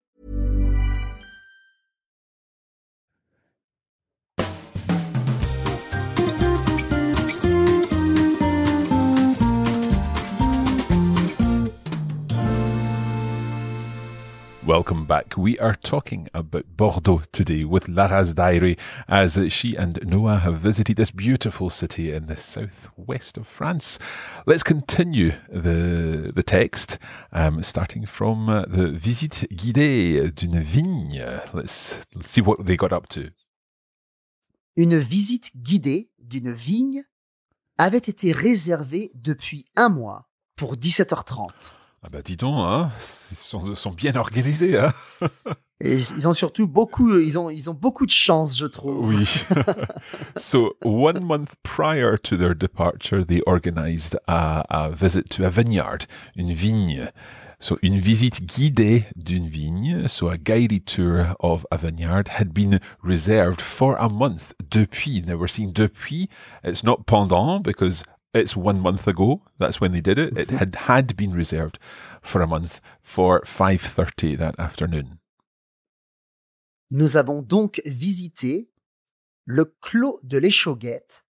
Welcome 14.65 15.05
back. 15.07 15.35
We 15.35 15.57
are 15.57 15.73
talking 15.73 16.27
about 16.35 16.77
Bordeaux 16.77 17.23
today 17.31 17.63
with 17.63 17.87
Lara's 17.87 18.35
diary 18.35 18.77
as 19.07 19.39
she 19.49 19.75
and 19.75 19.99
Noah 20.07 20.37
have 20.37 20.59
visited 20.59 20.97
this 20.97 21.09
beautiful 21.09 21.71
city 21.71 22.11
in 22.11 22.27
the 22.27 22.37
southwest 22.37 23.37
of 23.37 23.47
France. 23.47 23.97
Let's 24.45 24.61
continue 24.61 25.31
the, 25.49 26.31
the 26.35 26.43
text, 26.43 26.99
um, 27.31 27.63
starting 27.63 28.05
from 28.05 28.49
uh, 28.49 28.65
the 28.67 28.91
visite 28.91 29.47
guidée 29.51 30.29
d'une 30.29 30.61
vigne. 30.61 31.25
Let's, 31.53 32.05
let's 32.13 32.29
see 32.29 32.41
what 32.41 32.63
they 32.63 32.77
got 32.77 32.93
up 32.93 33.09
to. 33.09 33.31
Une 34.77 34.99
visite 34.99 35.57
guidée 35.57 36.11
d'une 36.19 36.53
vigne 36.53 37.03
avait 37.79 37.97
été 37.97 38.31
réservée 38.31 39.11
depuis 39.15 39.65
un 39.75 39.89
mois 39.89 40.29
pour 40.55 40.75
17h30. 40.75 41.73
Ah 42.03 42.09
bah 42.11 42.21
dis 42.23 42.35
donc, 42.35 42.55
hein, 42.57 42.91
ils 42.99 43.35
sont, 43.35 43.75
sont 43.75 43.91
bien 43.91 44.15
organisés. 44.15 44.79
Hein 44.79 44.91
Et 45.83 45.97
ils 45.97 46.27
ont 46.27 46.33
surtout 46.33 46.67
beaucoup, 46.67 47.19
ils 47.19 47.39
ont, 47.39 47.49
ils 47.49 47.69
ont 47.69 47.73
beaucoup 47.73 48.05
de 48.05 48.11
chance, 48.11 48.57
je 48.57 48.65
trouve. 48.67 49.07
Oui. 49.07 49.27
so 50.37 50.75
one 50.83 51.23
month 51.23 51.55
prior 51.63 52.17
to 52.17 52.37
their 52.37 52.55
departure, 52.55 53.23
they 53.23 53.41
organized 53.47 54.17
a, 54.27 54.63
a 54.69 54.89
visit 54.91 55.29
to 55.29 55.43
a 55.43 55.49
vineyard, 55.49 56.07
une 56.35 56.53
vigne. 56.53 57.09
So 57.59 57.77
une 57.83 57.99
visite 57.99 58.43
guidée 58.47 59.05
d'une 59.15 59.47
vigne, 59.47 60.07
so 60.07 60.29
a 60.29 60.37
guided 60.37 60.87
tour 60.87 61.35
of 61.39 61.63
a 61.71 61.77
vineyard 61.77 62.39
had 62.39 62.55
been 62.55 62.79
reserved 63.03 63.61
for 63.61 63.95
a 63.99 64.09
month. 64.09 64.53
Depuis, 64.67 65.21
now 65.21 65.35
we're 65.35 65.47
seeing 65.47 65.71
depuis, 65.71 66.27
it's 66.63 66.83
not 66.83 67.05
pendant 67.05 67.61
because 67.61 68.03
it's 68.33 68.55
one 68.55 68.79
month 68.79 69.07
ago. 69.07 69.41
That's 69.59 69.79
when 69.81 69.91
they 69.91 70.01
did 70.01 70.17
it. 70.17 70.37
It 70.37 70.49
had 70.51 70.75
had 70.87 71.15
been 71.15 71.31
reserved 71.33 71.77
for 72.21 72.41
a 72.41 72.47
month 72.47 72.79
for 73.01 73.41
5.30 73.41 74.37
that 74.37 74.55
afternoon. 74.59 75.19
Nous 76.91 77.15
avons 77.15 77.41
donc 77.41 77.81
visité 77.85 78.67
le 79.45 79.65
Clos 79.81 80.19
de 80.23 80.37
l'Échauguette, 80.37 81.23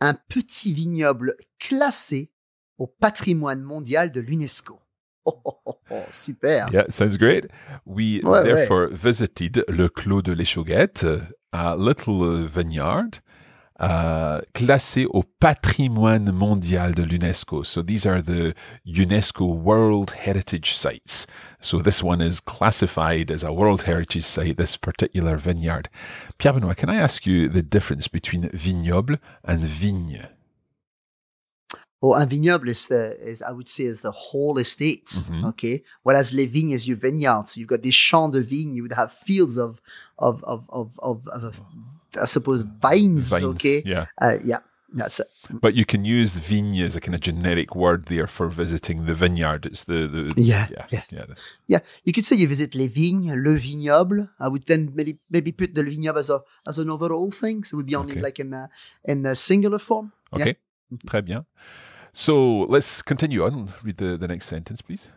un 0.00 0.14
petit 0.28 0.72
vignoble 0.72 1.36
classé 1.60 2.32
au 2.78 2.86
patrimoine 2.88 3.62
mondial 3.62 4.10
de 4.10 4.20
l'UNESCO. 4.20 4.80
Oh, 5.26 5.40
oh, 5.44 5.58
oh, 5.64 5.78
oh, 5.90 6.02
super. 6.10 6.68
Yeah, 6.72 6.84
sounds 6.90 7.16
great. 7.16 7.46
We 7.86 8.20
Ouais, 8.22 8.40
ouais. 8.40 8.42
therefore 8.44 8.88
visited 8.88 9.64
le 9.68 9.88
Clos 9.88 10.20
de 10.22 10.32
l'Échauguette, 10.32 11.06
a 11.52 11.76
little 11.76 12.44
vineyard 12.46 13.20
uh, 13.80 14.40
classé 14.52 15.06
au 15.06 15.24
patrimoine 15.40 16.30
mondial 16.32 16.94
de 16.94 17.02
l'UNESCO. 17.02 17.64
So 17.64 17.82
these 17.82 18.06
are 18.06 18.22
the 18.22 18.54
UNESCO 18.86 19.46
World 19.46 20.12
Heritage 20.12 20.74
Sites. 20.74 21.26
So 21.60 21.80
this 21.80 22.02
one 22.02 22.20
is 22.20 22.40
classified 22.40 23.30
as 23.30 23.42
a 23.42 23.52
World 23.52 23.82
Heritage 23.82 24.24
Site, 24.24 24.56
this 24.56 24.76
particular 24.76 25.36
vineyard. 25.36 25.88
Pierre 26.38 26.54
Benoit, 26.54 26.76
can 26.76 26.88
I 26.88 26.96
ask 26.96 27.26
you 27.26 27.48
the 27.48 27.62
difference 27.62 28.06
between 28.08 28.48
vignoble 28.50 29.16
and 29.44 29.60
vigne? 29.60 30.28
Well, 32.00 32.20
un 32.20 32.28
vignoble 32.28 32.68
is 32.68 32.86
the, 32.88 33.16
is, 33.18 33.40
I 33.40 33.50
would 33.50 33.66
say, 33.66 33.84
is 33.84 34.02
the 34.02 34.10
whole 34.10 34.58
estate. 34.58 35.08
Mhm. 35.26 35.48
Okay. 35.48 35.82
Whereas 36.02 36.34
les 36.34 36.46
vignes 36.46 36.74
is 36.74 36.86
your 36.86 36.98
vineyard. 36.98 37.46
So 37.46 37.58
you've 37.58 37.70
got 37.70 37.80
des 37.80 37.92
champs 37.92 38.30
de 38.30 38.42
vignes. 38.42 38.76
You 38.76 38.82
would 38.82 38.92
have 38.92 39.10
fields 39.10 39.56
of, 39.56 39.80
of, 40.18 40.44
of, 40.44 40.68
of, 40.68 40.98
of, 41.02 41.26
of 41.28 41.54
I 42.20 42.26
suppose, 42.26 42.62
vines. 42.62 43.30
Vines, 43.30 43.44
Okay? 43.56 43.82
yeah. 43.84 44.06
Uh, 44.20 44.36
yeah. 44.44 44.60
That's 44.96 45.18
it. 45.18 45.26
But 45.60 45.74
you 45.74 45.84
can 45.84 46.04
use 46.04 46.38
vigne 46.38 46.80
as 46.80 46.94
a 46.94 47.00
kind 47.00 47.16
of 47.16 47.20
generic 47.20 47.74
word 47.74 48.06
there 48.06 48.28
for 48.28 48.46
visiting 48.48 49.06
the 49.06 49.14
vineyard. 49.14 49.66
It's 49.66 49.82
the, 49.86 50.06
the 50.06 50.32
Yeah, 50.40 50.68
yeah, 50.70 50.86
yeah. 50.92 51.02
yeah. 51.10 51.24
Yeah, 51.66 51.78
you 52.04 52.12
could 52.12 52.24
say 52.24 52.36
you 52.36 52.46
visit 52.46 52.76
les 52.76 52.86
vignes, 52.86 53.34
le 53.34 53.56
vignoble. 53.56 54.28
I 54.38 54.46
would 54.46 54.66
then 54.66 54.92
maybe 54.94 55.18
maybe 55.28 55.50
put 55.50 55.74
the 55.74 55.82
vignoble 55.82 56.20
as 56.20 56.30
a 56.30 56.42
as 56.64 56.78
an 56.78 56.90
overall 56.90 57.32
thing, 57.32 57.64
so 57.64 57.74
it 57.74 57.76
would 57.78 57.86
be 57.86 57.96
only 57.96 58.12
Okay. 58.12 58.20
like 58.20 58.38
in 58.38 58.54
a 58.54 58.68
in 59.04 59.26
a 59.26 59.34
singular 59.34 59.80
form. 59.80 60.12
Yeah. 60.32 60.42
Okay, 60.44 60.56
très 61.06 61.22
bien. 61.24 61.44
So 62.12 62.64
let's 62.68 63.02
continue 63.02 63.42
on. 63.42 63.70
Read 63.82 63.96
the, 63.96 64.16
the 64.16 64.28
next 64.28 64.46
sentence, 64.46 64.80
please. 64.80 65.10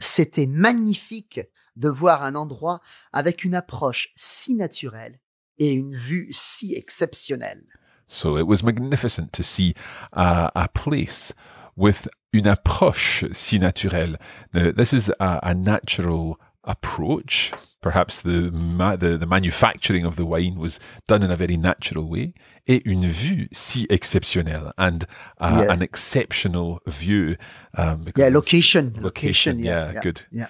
C'était 0.00 0.46
magnifique 0.48 1.40
de 1.76 1.88
voir 1.88 2.24
un 2.24 2.34
endroit 2.34 2.80
avec 3.12 3.44
une 3.44 3.54
approche 3.54 4.08
si 4.16 4.54
naturelle 4.56 5.20
et 5.60 5.72
une 5.74 5.94
vue 5.94 6.28
si 6.32 6.74
exceptionnelle. 6.74 7.62
So 8.08 8.36
it 8.36 8.46
was 8.48 8.62
magnificent 8.64 9.32
to 9.34 9.42
see 9.44 9.74
uh, 10.12 10.48
a 10.56 10.66
place 10.68 11.32
with 11.76 12.08
une 12.32 12.48
approche 12.48 13.24
si 13.32 13.58
naturelle. 13.58 14.16
Now, 14.52 14.72
this 14.72 14.92
is 14.92 15.10
a, 15.20 15.38
a 15.44 15.54
natural 15.54 16.36
approach. 16.64 17.52
Perhaps 17.80 18.22
the, 18.22 18.50
ma- 18.52 18.96
the 18.96 19.16
the 19.16 19.26
manufacturing 19.26 20.04
of 20.04 20.16
the 20.16 20.26
wine 20.26 20.58
was 20.58 20.78
done 21.08 21.22
in 21.22 21.30
a 21.30 21.36
very 21.36 21.56
natural 21.56 22.08
way. 22.08 22.34
Et 22.66 22.82
une 22.84 23.06
vue 23.06 23.48
si 23.52 23.86
exceptionnelle, 23.88 24.70
and 24.76 25.06
uh, 25.40 25.64
Yeah. 25.66 25.72
an 25.72 25.80
exceptional 25.82 26.80
view. 26.86 27.36
Um, 27.78 28.04
because 28.04 28.22
Yeah, 28.22 28.28
location, 28.34 28.92
location, 29.00 29.56
location. 29.56 29.58
yeah, 29.60 29.92
yeah, 29.92 30.00
good. 30.00 30.22
Yeah. 30.30 30.48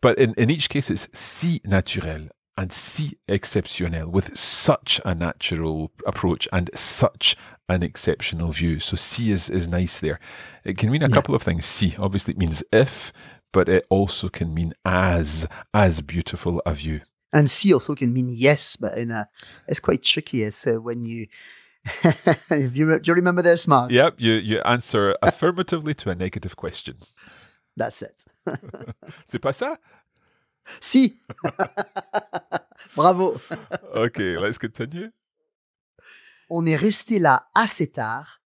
But 0.00 0.18
in, 0.18 0.34
in 0.36 0.50
each 0.50 0.68
case, 0.68 0.90
it's 0.90 1.08
si 1.12 1.60
naturel 1.64 2.28
and 2.56 2.72
si 2.72 3.18
exceptionnel 3.28 4.10
with 4.10 4.36
such 4.36 5.00
a 5.04 5.14
natural 5.14 5.90
approach 6.06 6.46
and 6.52 6.70
such 6.74 7.36
an 7.68 7.82
exceptional 7.82 8.52
view. 8.52 8.78
So 8.78 8.96
si 8.96 9.30
is, 9.30 9.48
is 9.48 9.68
nice 9.68 9.98
there. 10.00 10.20
It 10.64 10.76
can 10.76 10.90
mean 10.90 11.02
a 11.02 11.08
couple 11.08 11.34
of 11.34 11.42
things. 11.42 11.64
Si, 11.64 11.96
obviously, 11.98 12.34
it 12.34 12.38
means 12.38 12.62
if, 12.72 13.12
but 13.52 13.68
it 13.68 13.86
also 13.88 14.28
can 14.28 14.52
mean 14.52 14.74
as, 14.84 15.46
as 15.72 16.00
beautiful 16.02 16.60
a 16.66 16.74
view. 16.74 17.00
And 17.32 17.50
si 17.50 17.72
also 17.72 17.94
can 17.94 18.12
mean 18.12 18.28
yes, 18.28 18.76
but 18.76 18.96
in 18.98 19.10
a 19.10 19.28
it's 19.66 19.80
quite 19.80 20.02
tricky. 20.02 20.42
It's 20.42 20.66
uh, 20.66 20.74
when 20.74 21.02
you 21.02 21.28
do 22.02 22.70
you, 22.72 22.98
do 23.00 23.10
you 23.10 23.14
remember 23.14 23.42
this, 23.42 23.66
Marc? 23.66 23.90
Yep, 23.90 24.16
you, 24.18 24.34
you 24.34 24.60
answer 24.60 25.16
affirmatively 25.22 25.94
to 25.94 26.10
a 26.10 26.14
negative 26.14 26.56
question. 26.56 26.96
That's 27.76 28.02
it. 28.02 28.24
C'est 29.26 29.40
pas 29.40 29.56
ça? 29.56 29.78
Si. 30.80 31.20
Bravo. 32.96 33.36
Okay, 33.94 34.36
let's 34.36 34.58
continue. 34.58 35.10
On 36.50 36.66
est 36.66 36.76
resté 36.76 37.18
là 37.18 37.48
assez 37.54 37.90
tard 37.90 38.40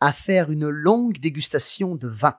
à 0.00 0.12
faire 0.12 0.50
une 0.50 0.68
longue 0.68 1.18
dégustation 1.18 1.94
de 1.94 2.08
vin. 2.08 2.34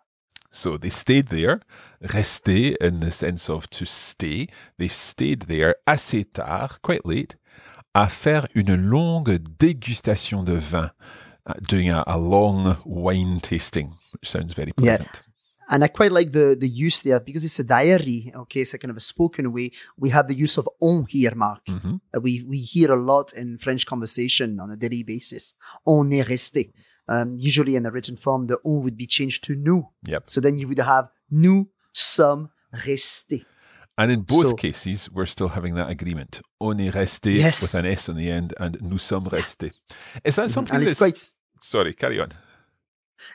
So 0.49 0.77
they 0.77 0.89
stayed 0.89 1.29
there, 1.29 1.59
rester 2.01 2.75
in 2.81 2.99
the 2.99 3.11
sense 3.11 3.49
of 3.49 3.69
to 3.69 3.85
stay. 3.85 4.47
They 4.77 4.89
stayed 4.89 5.47
there 5.47 5.75
assez 5.85 6.25
tard, 6.25 6.81
quite 6.81 7.05
late, 7.05 7.37
à 7.93 8.09
faire 8.09 8.47
une 8.53 8.75
longue 8.75 9.39
dégustation 9.59 10.43
de 10.43 10.53
vin, 10.53 10.91
doing 11.69 11.89
a, 11.89 12.03
a 12.05 12.17
long 12.17 12.75
wine 12.85 13.39
tasting, 13.39 13.91
which 14.13 14.29
sounds 14.29 14.53
very 14.53 14.73
Yeah. 14.81 14.97
And 15.71 15.83
I 15.83 15.87
quite 15.87 16.11
like 16.11 16.33
the, 16.33 16.55
the 16.59 16.67
use 16.67 16.99
there 17.01 17.19
because 17.21 17.45
it's 17.45 17.57
a 17.59 17.63
diary. 17.63 18.31
Okay, 18.35 18.59
it's 18.61 18.73
a 18.73 18.77
kind 18.77 18.91
of 18.91 18.97
a 18.97 18.99
spoken 18.99 19.51
way. 19.53 19.71
We 19.97 20.09
have 20.09 20.27
the 20.27 20.35
use 20.35 20.57
of 20.57 20.67
on 20.81 21.05
here, 21.09 21.33
Marc. 21.33 21.65
Mhm. 21.65 22.01
Uh, 22.15 22.19
we, 22.21 22.43
we 22.43 22.57
hear 22.59 22.91
a 22.91 23.01
lot 23.01 23.31
in 23.33 23.57
French 23.57 23.85
conversation 23.85 24.59
on 24.59 24.69
a 24.69 24.75
daily 24.75 25.03
basis. 25.03 25.53
On 25.85 26.11
est 26.11 26.23
resté. 26.27 26.71
Um, 27.07 27.37
usually 27.39 27.75
in 27.77 27.85
a 27.85 27.91
written 27.91 28.17
form, 28.17 28.47
the 28.47 28.57
on 28.65 28.83
would 28.83 28.97
be 28.97 29.07
changed 29.07 29.43
to 29.45 29.55
nous. 29.55 29.83
Yep. 30.07 30.29
So 30.29 30.41
then 30.41 30.57
you 30.57 30.67
would 30.67 30.79
have 30.79 31.09
nous 31.29 31.67
sommes 31.93 32.49
restés. 32.73 33.45
And 33.97 34.11
in 34.11 34.21
both 34.21 34.43
So- 34.47 34.53
cases, 34.55 35.09
we're 35.11 35.25
still 35.25 35.49
having 35.49 35.75
that 35.75 35.89
agreement. 35.89 36.41
On 36.59 36.77
est 36.79 36.91
resté 36.93 37.33
Yes. 37.35 37.61
with 37.61 37.75
an 37.75 37.85
S 37.85 38.09
on 38.09 38.15
the 38.17 38.29
end, 38.29 38.53
and 38.59 38.77
nous 38.81 38.97
sommes 39.01 39.27
restés. 39.29 39.71
Is 40.25 40.35
that 40.35 40.49
something 40.51 40.75
and 40.75 40.85
that's 40.85 40.97
quite 40.97 41.17
sorry? 41.61 41.93
Carry 41.93 42.19
on. 42.19 42.29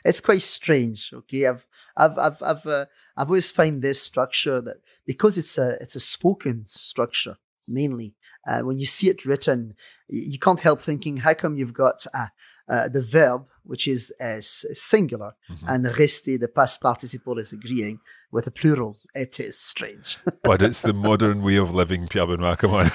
It's 0.05 0.21
quite 0.21 0.41
strange. 0.41 1.11
Okay, 1.13 1.45
I've 1.45 1.65
I've 1.95 2.17
I've 2.17 2.43
I've 2.43 2.65
uh, 2.65 2.85
I've 3.15 3.27
always 3.27 3.51
find 3.51 3.81
this 3.81 4.01
structure 4.01 4.61
that 4.61 4.77
because 5.05 5.37
it's 5.37 5.57
a 5.57 5.77
it's 5.81 5.95
a 5.95 5.99
spoken 5.99 6.65
structure. 6.67 7.37
mainly. 7.67 8.15
Uh, 8.47 8.61
when 8.61 8.77
you 8.77 8.85
see 8.85 9.09
it 9.09 9.25
written, 9.25 9.73
you 10.07 10.39
can't 10.39 10.61
help 10.61 10.81
thinking, 10.81 11.17
how 11.17 11.33
come 11.33 11.57
you've 11.57 11.73
got 11.73 12.05
uh, 12.13 12.27
uh, 12.69 12.87
the 12.89 13.01
verb, 13.01 13.45
which 13.63 13.87
is 13.87 14.13
uh, 14.21 14.37
singular, 14.39 15.33
mm-hmm. 15.49 15.67
and 15.67 15.85
rester, 15.97 16.37
the 16.37 16.47
past 16.47 16.81
participle 16.81 17.37
is 17.37 17.51
agreeing, 17.51 17.99
with 18.31 18.47
a 18.47 18.51
plural? 18.51 18.97
It 19.13 19.39
is 19.39 19.59
strange. 19.59 20.17
but 20.43 20.61
it's 20.61 20.81
the 20.81 20.93
modern 20.93 21.41
way 21.41 21.57
of 21.57 21.73
living, 21.73 22.07
Pierre 22.07 22.27
Benoit. 22.27 22.57
Come 22.57 22.73
on. 22.73 22.89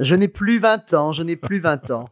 je 0.00 0.14
n'ai 0.14 0.28
plus 0.28 0.60
20 0.60 0.94
ans, 0.94 1.12
je 1.12 1.22
n'ai 1.22 1.36
plus 1.36 1.60
20 1.60 1.90
ans. 1.90 2.08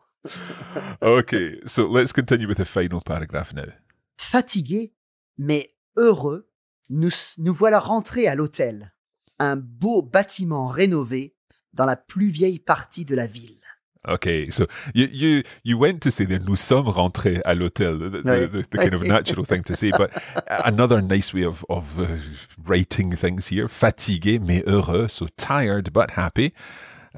Okay, 1.02 1.60
so 1.66 1.86
let's 1.86 2.12
continue 2.12 2.46
with 2.48 2.58
the 2.58 2.64
final 2.64 3.00
paragraph 3.00 3.52
now. 3.52 3.72
Fatigué, 4.16 4.92
mais 5.38 5.74
heureux, 5.96 6.48
nous, 6.90 7.10
nous 7.38 7.54
voilà 7.54 7.78
rentrés 7.78 8.26
à 8.26 8.34
l'hôtel, 8.34 8.92
un 9.38 9.56
beau 9.56 10.02
bâtiment 10.02 10.66
rénové 10.66 11.34
dans 11.72 11.86
la 11.86 11.96
plus 11.96 12.28
vieille 12.28 12.58
partie 12.58 13.04
de 13.04 13.14
la 13.14 13.26
ville. 13.26 13.58
Okay, 14.06 14.50
so 14.50 14.66
you 14.94 15.08
you 15.10 15.42
you 15.64 15.78
went 15.78 16.00
to 16.00 16.10
say 16.10 16.26
there 16.26 16.38
nous 16.38 16.56
sommes 16.56 16.88
rentrés 16.88 17.40
à 17.46 17.54
l'hôtel, 17.54 17.98
the, 17.98 18.22
the, 18.22 18.62
the, 18.70 18.76
kind 18.76 18.92
of 18.92 19.02
natural 19.02 19.46
thing 19.46 19.62
to 19.62 19.74
say, 19.74 19.92
but 19.92 20.10
another 20.66 21.00
nice 21.00 21.32
way 21.32 21.42
of 21.42 21.64
of 21.70 21.98
uh, 21.98 22.18
rating 22.66 23.16
things 23.16 23.48
here. 23.48 23.66
Fatigué 23.66 24.38
mais 24.38 24.62
heureux, 24.66 25.08
so 25.08 25.26
tired 25.38 25.90
but 25.90 26.10
happy. 26.18 26.52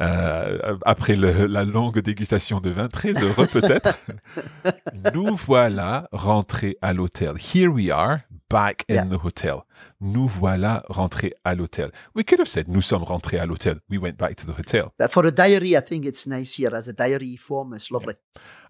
Euh, 0.00 0.76
après 0.84 1.16
le, 1.16 1.46
la 1.46 1.64
longue 1.64 2.00
dégustation 2.00 2.60
de 2.60 2.70
vin, 2.70 2.88
très 2.88 3.12
heureux 3.22 3.46
peut-être. 3.46 3.98
nous 5.14 5.34
voilà 5.36 6.08
rentrés 6.12 6.76
à 6.82 6.92
l'hôtel. 6.92 7.34
Here 7.38 7.68
we 7.68 7.90
are, 7.90 8.18
back 8.50 8.84
in 8.90 9.06
the 9.06 9.18
hotel. 9.22 9.62
Nous 10.00 10.28
voilà 10.28 10.82
rentrés 10.88 11.32
à 11.44 11.54
l'hôtel. 11.54 11.90
We 12.14 12.24
could 12.24 12.40
have 12.40 12.48
said 12.48 12.68
nous 12.68 12.82
sommes 12.82 13.04
rentrés 13.04 13.38
à 13.38 13.46
l'hôtel. 13.46 13.80
We 13.90 13.98
went 13.98 14.16
back 14.18 14.36
to 14.36 14.46
the 14.46 14.56
hotel. 14.58 14.92
But 14.98 15.10
for 15.10 15.24
a 15.26 15.30
diary, 15.30 15.76
I 15.76 15.80
think 15.80 16.04
it's 16.04 16.26
nice 16.26 16.58
here 16.58 16.74
as 16.74 16.88
a 16.88 16.92
diary 16.92 17.36
form. 17.36 17.74
It's 17.74 17.90
lovely. 17.90 18.14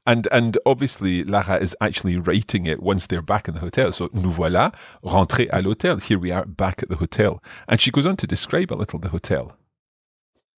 And 0.06 0.28
and 0.30 0.58
obviously 0.64 1.24
Lara 1.24 1.58
is 1.60 1.76
actually 1.80 2.16
writing 2.16 2.66
it 2.66 2.80
once 2.80 3.08
they're 3.08 3.22
back 3.22 3.48
in 3.48 3.54
the 3.54 3.60
hotel. 3.60 3.92
So 3.92 4.08
nous 4.12 4.30
voilà 4.30 4.72
rentrés 5.02 5.48
à 5.50 5.60
l'hôtel. 5.60 5.98
Here 6.00 6.18
we 6.18 6.30
are 6.30 6.46
back 6.46 6.82
at 6.82 6.88
the 6.88 7.00
hotel. 7.00 7.42
And 7.68 7.78
she 7.80 7.90
goes 7.90 8.06
on 8.06 8.16
to 8.16 8.26
describe 8.26 8.72
a 8.72 8.76
little 8.76 9.00
the 9.00 9.08
hotel. 9.08 9.56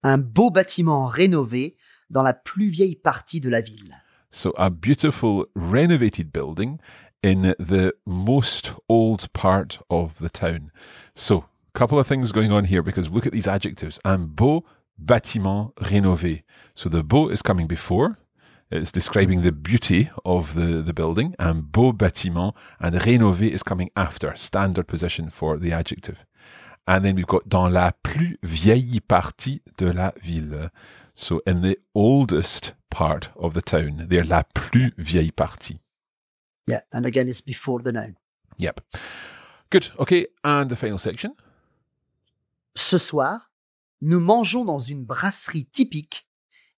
Un 0.02 0.18
beau 0.18 0.50
bâtiment 0.50 1.06
rénové 1.06 1.76
dans 2.10 2.22
la 2.22 2.34
plus 2.34 2.68
vieille 2.68 2.96
partie 2.96 3.40
de 3.40 3.50
la 3.50 3.60
ville. 3.60 3.96
So 4.30 4.52
a 4.56 4.70
beautiful 4.70 5.46
renovated 5.54 6.30
building 6.32 6.78
in 7.22 7.54
the 7.58 7.94
most 8.06 8.74
old 8.88 9.28
part 9.32 9.80
of 9.90 10.18
the 10.18 10.30
town. 10.30 10.70
So, 11.14 11.44
a 11.74 11.78
couple 11.78 11.98
of 11.98 12.06
things 12.06 12.32
going 12.32 12.52
on 12.52 12.64
here 12.64 12.82
because 12.82 13.10
look 13.10 13.26
at 13.26 13.32
these 13.32 13.48
adjectives. 13.48 13.98
Un 14.04 14.26
beau 14.26 14.64
bâtiment 14.98 15.72
rénové. 15.76 16.42
So 16.74 16.88
the 16.88 17.02
beau 17.02 17.28
is 17.28 17.42
coming 17.42 17.66
before. 17.66 18.18
It's 18.70 18.92
describing 18.92 19.42
the 19.42 19.52
beauty 19.52 20.10
of 20.26 20.54
the, 20.54 20.82
the 20.82 20.92
building. 20.92 21.34
Un 21.38 21.62
beau 21.62 21.92
bâtiment. 21.92 22.54
And 22.80 22.94
rénové 22.94 23.52
is 23.52 23.62
coming 23.62 23.90
after. 23.96 24.34
Standard 24.36 24.86
position 24.86 25.30
for 25.30 25.58
the 25.58 25.72
adjective. 25.72 26.24
And 26.88 27.02
then 27.02 27.16
we've 27.16 27.26
got 27.26 27.46
dans 27.46 27.68
la 27.68 27.92
plus 27.92 28.38
vieille 28.42 29.00
partie 29.00 29.62
de 29.76 29.86
la 29.86 30.12
ville. 30.22 30.70
So 31.14 31.42
in 31.46 31.60
the 31.60 31.76
oldest 31.94 32.74
part 32.90 33.30
of 33.36 33.54
the 33.54 33.60
town. 33.60 34.06
They're 34.08 34.24
la 34.24 34.44
plus 34.44 34.92
vieille 34.96 35.32
partie. 35.32 35.80
Yeah, 36.66 36.80
and 36.92 37.04
again, 37.04 37.28
it's 37.28 37.40
before 37.40 37.82
the 37.82 37.92
noun. 37.92 38.16
Yep. 38.58 38.80
Good. 39.70 39.92
Okay, 39.98 40.28
and 40.44 40.68
the 40.68 40.76
final 40.76 40.98
section. 40.98 41.34
Ce 42.74 42.98
soir, 42.98 43.50
nous 44.00 44.20
mangeons 44.20 44.64
dans 44.64 44.78
une 44.78 45.04
brasserie 45.04 45.66
typique 45.66 46.26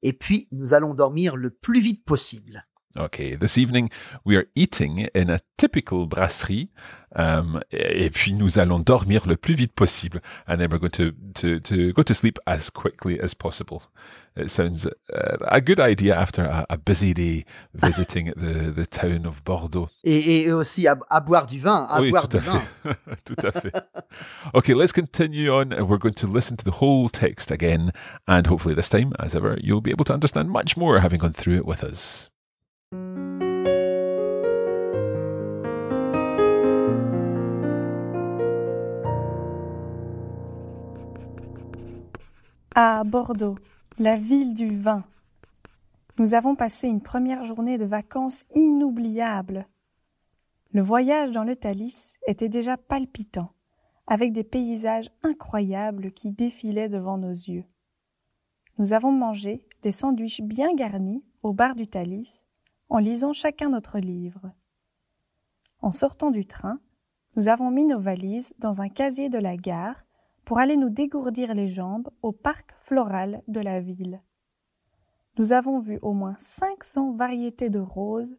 et 0.03 0.13
puis 0.13 0.49
nous 0.51 0.73
allons 0.75 0.95
dormir 0.95 1.37
le 1.37 1.51
plus 1.51 1.81
vite 1.81 2.05
possible. 2.05 2.67
Okay, 2.99 3.37
this 3.37 3.57
evening 3.57 3.89
we 4.25 4.37
are 4.37 4.47
eating 4.57 5.09
in 5.15 5.31
a 5.31 5.39
typical 5.57 6.09
brasserie, 6.09 6.71
um, 7.15 7.61
et 7.71 8.11
puis 8.11 8.33
nous 8.33 8.59
allons 8.59 8.81
dormir 8.81 9.29
le 9.29 9.37
plus 9.37 9.55
vite 9.55 9.73
possible, 9.77 10.21
and 10.49 10.59
then 10.59 10.69
we're 10.73 10.81
going 10.81 10.91
to, 10.91 11.13
to, 11.35 11.61
to 11.61 11.93
go 11.93 12.03
to 12.03 12.13
sleep 12.13 12.41
as 12.49 12.69
quickly 12.69 13.21
as 13.21 13.33
possible. 13.33 13.83
It 14.35 14.51
sounds 14.51 14.87
uh, 14.87 15.37
a 15.43 15.61
good 15.61 15.79
idea 15.79 16.17
after 16.17 16.43
a, 16.43 16.67
a 16.69 16.79
busy 16.79 17.15
day 17.15 17.45
visiting 17.75 18.33
the, 18.37 18.73
the 18.73 18.87
town 18.87 19.25
of 19.25 19.45
Bordeaux. 19.45 19.89
Et, 20.03 20.47
et 20.47 20.53
aussi 20.53 20.89
à, 20.89 20.99
à, 21.11 21.21
boire 21.21 21.47
du 21.47 21.61
vin, 21.61 21.87
à 21.89 22.01
oui, 22.01 22.11
boire 22.11 22.29
tout 22.29 22.39
du 22.39 22.45
vin. 22.45 22.63
tout 23.25 23.37
à 23.45 23.53
fait. 23.53 23.73
Okay, 24.53 24.75
let's 24.75 24.93
continue 24.93 25.49
on, 25.49 25.73
and 25.73 25.89
we're 25.89 25.99
going 25.99 26.15
to 26.15 26.27
listen 26.27 26.57
to 26.57 26.65
the 26.65 26.81
whole 26.81 27.09
text 27.09 27.53
again, 27.53 27.93
and 28.27 28.49
hopefully 28.49 28.75
this 28.75 28.89
time, 28.89 29.13
as 29.21 29.37
ever, 29.37 29.57
you'll 29.63 29.81
be 29.81 29.93
able 29.93 30.05
to 30.05 30.13
understand 30.13 30.51
much 30.51 30.77
more 30.77 30.99
having 30.99 31.21
gone 31.21 31.33
through 31.33 31.55
it 31.55 31.65
with 31.65 31.85
us. 31.85 32.31
À 42.77 43.03
Bordeaux, 43.03 43.59
la 43.99 44.15
ville 44.15 44.55
du 44.55 44.79
vin. 44.79 45.03
Nous 46.19 46.35
avons 46.35 46.55
passé 46.55 46.87
une 46.87 47.01
première 47.01 47.43
journée 47.43 47.79
de 47.79 47.85
vacances 47.85 48.45
inoubliable. 48.55 49.67
Le 50.73 50.81
voyage 50.81 51.33
dans 51.33 51.43
le 51.43 51.57
Thalys 51.57 52.17
était 52.29 52.49
déjà 52.49 52.77
palpitant, 52.77 53.51
avec 54.07 54.33
des 54.33 54.45
paysages 54.45 55.11
incroyables 55.25 56.13
qui 56.13 56.31
défilaient 56.31 56.89
devant 56.89 57.19
nos 57.19 57.33
yeux. 57.33 57.65
Nous 58.79 58.93
avons 58.93 59.11
mangé 59.11 59.67
des 59.83 59.91
sandwichs 59.91 60.43
bien 60.43 60.73
garnis 60.73 61.25
au 61.43 61.53
bar 61.53 61.75
du 61.75 61.89
Thalys 61.89 62.45
en 62.89 62.99
lisant 62.99 63.33
chacun 63.33 63.71
notre 63.71 63.99
livre. 63.99 64.53
En 65.83 65.91
sortant 65.91 66.31
du 66.31 66.47
train, 66.47 66.79
nous 67.35 67.49
avons 67.49 67.73
mis 67.73 67.85
nos 67.85 67.99
valises 67.99 68.55
dans 68.61 68.81
un 68.81 68.89
casier 68.89 69.29
de 69.29 69.39
la 69.39 69.57
gare 69.57 70.05
pour 70.51 70.59
aller 70.59 70.77
nous 70.77 70.91
dégourdir 70.91 71.55
les 71.55 71.69
jambes 71.69 72.11
au 72.23 72.33
parc 72.33 72.75
floral 72.81 73.41
de 73.47 73.61
la 73.61 73.79
ville. 73.79 74.21
Nous 75.39 75.53
avons 75.53 75.79
vu 75.79 76.01
au 76.03 76.13
moins 76.13 76.35
500 76.39 77.13
variétés 77.13 77.71
de 77.71 77.79
roses 77.79 78.35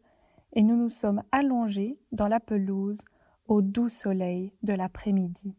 et 0.52 0.62
nous 0.62 0.76
nous 0.76 0.90
sommes 0.90 1.22
allongés 1.32 1.98
dans 2.12 2.28
la 2.28 2.38
pelouse 2.38 3.00
au 3.48 3.62
doux 3.62 3.88
soleil 3.88 4.52
de 4.62 4.74
l'après-midi. 4.74 5.54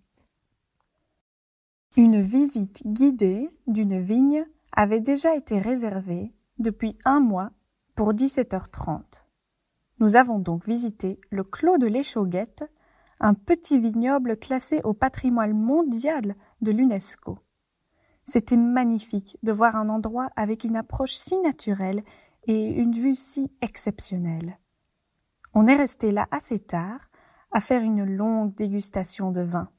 Une 1.98 2.22
visite 2.22 2.86
guidée 2.86 3.50
d'une 3.66 4.00
vigne 4.00 4.46
avait 4.74 5.02
déjà 5.02 5.36
été 5.36 5.58
réservée 5.58 6.36
depuis 6.60 6.96
un 7.04 7.20
mois 7.20 7.50
pour 7.96 8.14
17h30. 8.14 9.26
Nous 9.98 10.16
avons 10.18 10.38
donc 10.38 10.68
visité 10.68 11.20
le 11.32 11.44
Clos 11.44 11.80
de 11.80 11.88
l'Échauguette, 11.88 12.70
un 13.20 13.34
petit 13.34 13.80
vignoble 13.80 14.38
classé 14.38 14.82
au 14.84 14.94
patrimoine 14.94 15.54
mondial 15.54 16.36
de 16.62 16.72
l'UNESCO. 16.72 17.40
C'était 18.24 18.58
magnifique 18.58 19.38
de 19.44 19.52
voir 19.52 19.76
un 19.76 19.90
endroit 19.90 20.30
avec 20.36 20.64
une 20.64 20.76
approche 20.76 21.14
si 21.14 21.38
naturelle 21.40 22.04
et 22.48 22.68
une 22.70 22.94
vue 22.94 23.16
si 23.16 23.52
exceptionnelle. 23.62 24.58
On 25.54 25.68
est 25.68 25.76
resté 25.76 26.12
là 26.12 26.28
assez 26.32 26.60
tard 26.60 27.00
à 27.52 27.62
faire 27.62 27.82
une 27.82 28.04
longue 28.04 28.56
dégustation 28.56 29.32
de 29.32 29.42
vin. 29.42 29.70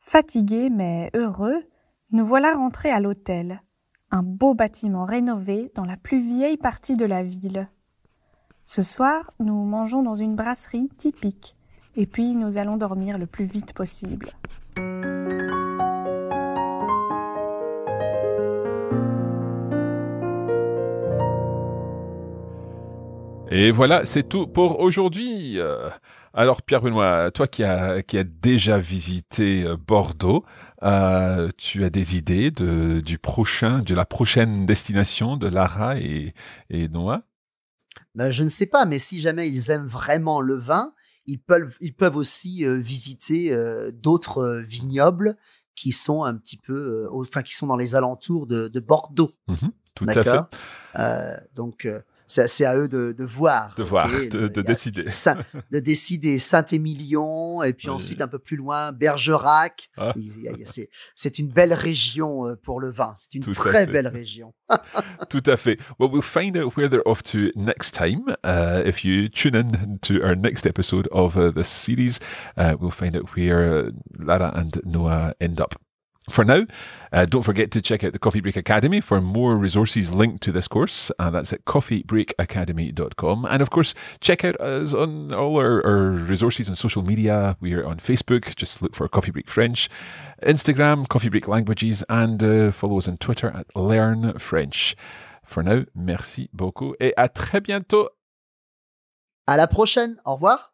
Fatigués 0.00 0.70
mais 0.70 1.10
heureux, 1.14 1.64
nous 2.10 2.24
voilà 2.24 2.54
rentrés 2.54 2.90
à 2.90 3.00
l'hôtel, 3.00 3.60
un 4.10 4.22
beau 4.22 4.54
bâtiment 4.54 5.04
rénové 5.04 5.72
dans 5.74 5.84
la 5.84 5.96
plus 5.96 6.20
vieille 6.20 6.58
partie 6.58 6.94
de 6.94 7.04
la 7.04 7.22
ville. 7.22 7.68
Ce 8.62 8.82
soir, 8.82 9.32
nous 9.40 9.64
mangeons 9.64 10.02
dans 10.02 10.14
une 10.14 10.36
brasserie 10.36 10.88
typique, 10.96 11.56
et 11.96 12.06
puis 12.06 12.34
nous 12.34 12.58
allons 12.58 12.76
dormir 12.76 13.18
le 13.18 13.26
plus 13.26 13.44
vite 13.44 13.72
possible. 13.72 14.28
Et 23.50 23.70
voilà, 23.70 24.04
c'est 24.04 24.28
tout 24.28 24.48
pour 24.48 24.80
aujourd'hui. 24.80 25.60
Euh, 25.60 25.88
alors 26.32 26.62
Pierre 26.62 26.80
Benoît, 26.80 27.30
toi 27.30 27.46
qui 27.46 27.62
as, 27.62 28.02
qui 28.02 28.18
as 28.18 28.24
déjà 28.24 28.78
visité 28.78 29.62
euh, 29.64 29.76
Bordeaux, 29.76 30.44
euh, 30.82 31.48
tu 31.56 31.84
as 31.84 31.90
des 31.90 32.16
idées 32.16 32.50
de, 32.50 33.00
du 33.00 33.18
prochain, 33.18 33.78
de 33.80 33.94
la 33.94 34.04
prochaine 34.04 34.66
destination 34.66 35.36
de 35.36 35.46
Lara 35.46 35.98
et, 35.98 36.34
et 36.68 36.88
Noah? 36.88 37.22
Ben, 38.16 38.32
Je 38.32 38.42
ne 38.42 38.48
sais 38.48 38.66
pas, 38.66 38.86
mais 38.86 38.98
si 38.98 39.20
jamais 39.20 39.48
ils 39.48 39.70
aiment 39.70 39.86
vraiment 39.86 40.40
le 40.40 40.56
vin, 40.56 40.92
ils 41.26 41.40
peuvent, 41.40 41.76
ils 41.80 41.94
peuvent 41.94 42.16
aussi 42.16 42.64
visiter 42.66 43.56
d'autres 43.92 44.62
vignobles 44.66 45.36
qui 45.74 45.92
sont 45.92 46.24
un 46.24 46.34
petit 46.36 46.56
peu, 46.56 47.08
enfin 47.12 47.42
qui 47.42 47.54
sont 47.54 47.66
dans 47.66 47.76
les 47.76 47.94
alentours 47.94 48.46
de, 48.46 48.68
de 48.68 48.80
Bordeaux. 48.80 49.32
Mmh 49.48 49.68
tout 49.94 50.06
à 50.08 50.22
fait. 50.22 50.38
Euh, 50.98 51.36
donc 51.54 51.88
c'est 52.26 52.64
à 52.64 52.76
eux 52.76 52.88
de, 52.88 53.12
de 53.12 53.24
voir. 53.24 53.74
De 53.76 53.82
voir, 53.82 54.08
de- 54.08 54.38
le- 54.38 54.48
décider. 54.62 55.10
Saint- 55.10 55.38
de 55.70 55.78
décider 55.80 56.38
Saint-Émilion, 56.38 57.62
et 57.62 57.72
puis 57.72 57.88
Oui. 57.88 57.94
ensuite 57.94 58.20
un 58.20 58.28
peu 58.28 58.38
plus 58.38 58.56
loin, 58.56 58.92
Bergerac. 58.92 59.88
Ah. 59.96 60.14
C'est- 61.14 61.38
une 61.38 61.48
belle 61.48 61.72
région 61.74 62.46
euh, 62.46 62.56
pour 62.56 62.80
le 62.80 62.90
vin. 62.90 63.12
C'est 63.16 63.34
une 63.34 63.42
Tout 63.42 63.52
très 63.52 63.86
belle 63.86 64.08
région. 64.08 64.54
Tout 65.28 65.42
à 65.46 65.56
fait. 65.56 65.78
Well, 65.98 66.10
we'll 66.10 66.22
find 66.22 66.56
out 66.56 66.76
where 66.76 66.88
they're 66.88 67.06
off 67.06 67.22
to 67.24 67.50
next 67.56 67.92
time. 67.94 68.36
Uh, 68.44 68.82
if 68.86 69.04
you 69.04 69.28
tune 69.28 69.54
in 69.56 69.98
to 70.02 70.22
our 70.22 70.36
next 70.36 70.66
episode 70.66 71.08
of 71.12 71.36
uh, 71.36 71.50
this 71.52 71.68
series, 71.68 72.18
uh, 72.56 72.74
we'll 72.80 72.90
find 72.90 73.14
out 73.16 73.36
where 73.36 73.86
uh, 73.86 73.90
Lara 74.18 74.52
and 74.56 74.80
Noah 74.84 75.34
end 75.40 75.60
up. 75.60 75.74
For 76.30 76.42
now, 76.42 76.66
uh, 77.12 77.26
don't 77.26 77.42
forget 77.42 77.70
to 77.72 77.82
check 77.82 78.02
out 78.02 78.14
the 78.14 78.18
Coffee 78.18 78.40
Break 78.40 78.56
Academy 78.56 79.02
for 79.02 79.20
more 79.20 79.58
resources 79.58 80.14
linked 80.14 80.42
to 80.44 80.52
this 80.52 80.68
course. 80.68 81.12
Uh, 81.18 81.28
that's 81.28 81.52
at 81.52 81.66
coffeebreakacademy.com. 81.66 83.44
And 83.44 83.60
of 83.60 83.68
course, 83.68 83.94
check 84.20 84.42
out 84.42 84.56
us 84.58 84.94
on 84.94 85.34
all 85.34 85.58
our, 85.58 85.84
our 85.84 86.10
resources 86.12 86.70
on 86.70 86.76
social 86.76 87.02
media. 87.02 87.58
We're 87.60 87.84
on 87.84 87.98
Facebook, 87.98 88.56
just 88.56 88.80
look 88.80 88.96
for 88.96 89.06
Coffee 89.06 89.32
Break 89.32 89.50
French, 89.50 89.90
Instagram, 90.42 91.06
Coffee 91.08 91.28
Break 91.28 91.46
Languages, 91.46 92.02
and 92.08 92.42
uh, 92.42 92.72
follow 92.72 92.96
us 92.96 93.06
on 93.06 93.18
Twitter 93.18 93.48
at 93.48 93.66
Learn 93.76 94.38
French. 94.38 94.96
For 95.44 95.62
now, 95.62 95.84
merci 95.94 96.48
beaucoup 96.54 96.94
et 97.00 97.12
à 97.18 97.28
très 97.28 97.60
bientôt. 97.60 98.08
À 99.46 99.58
la 99.58 99.66
prochaine. 99.66 100.16
Au 100.24 100.34
revoir. 100.34 100.73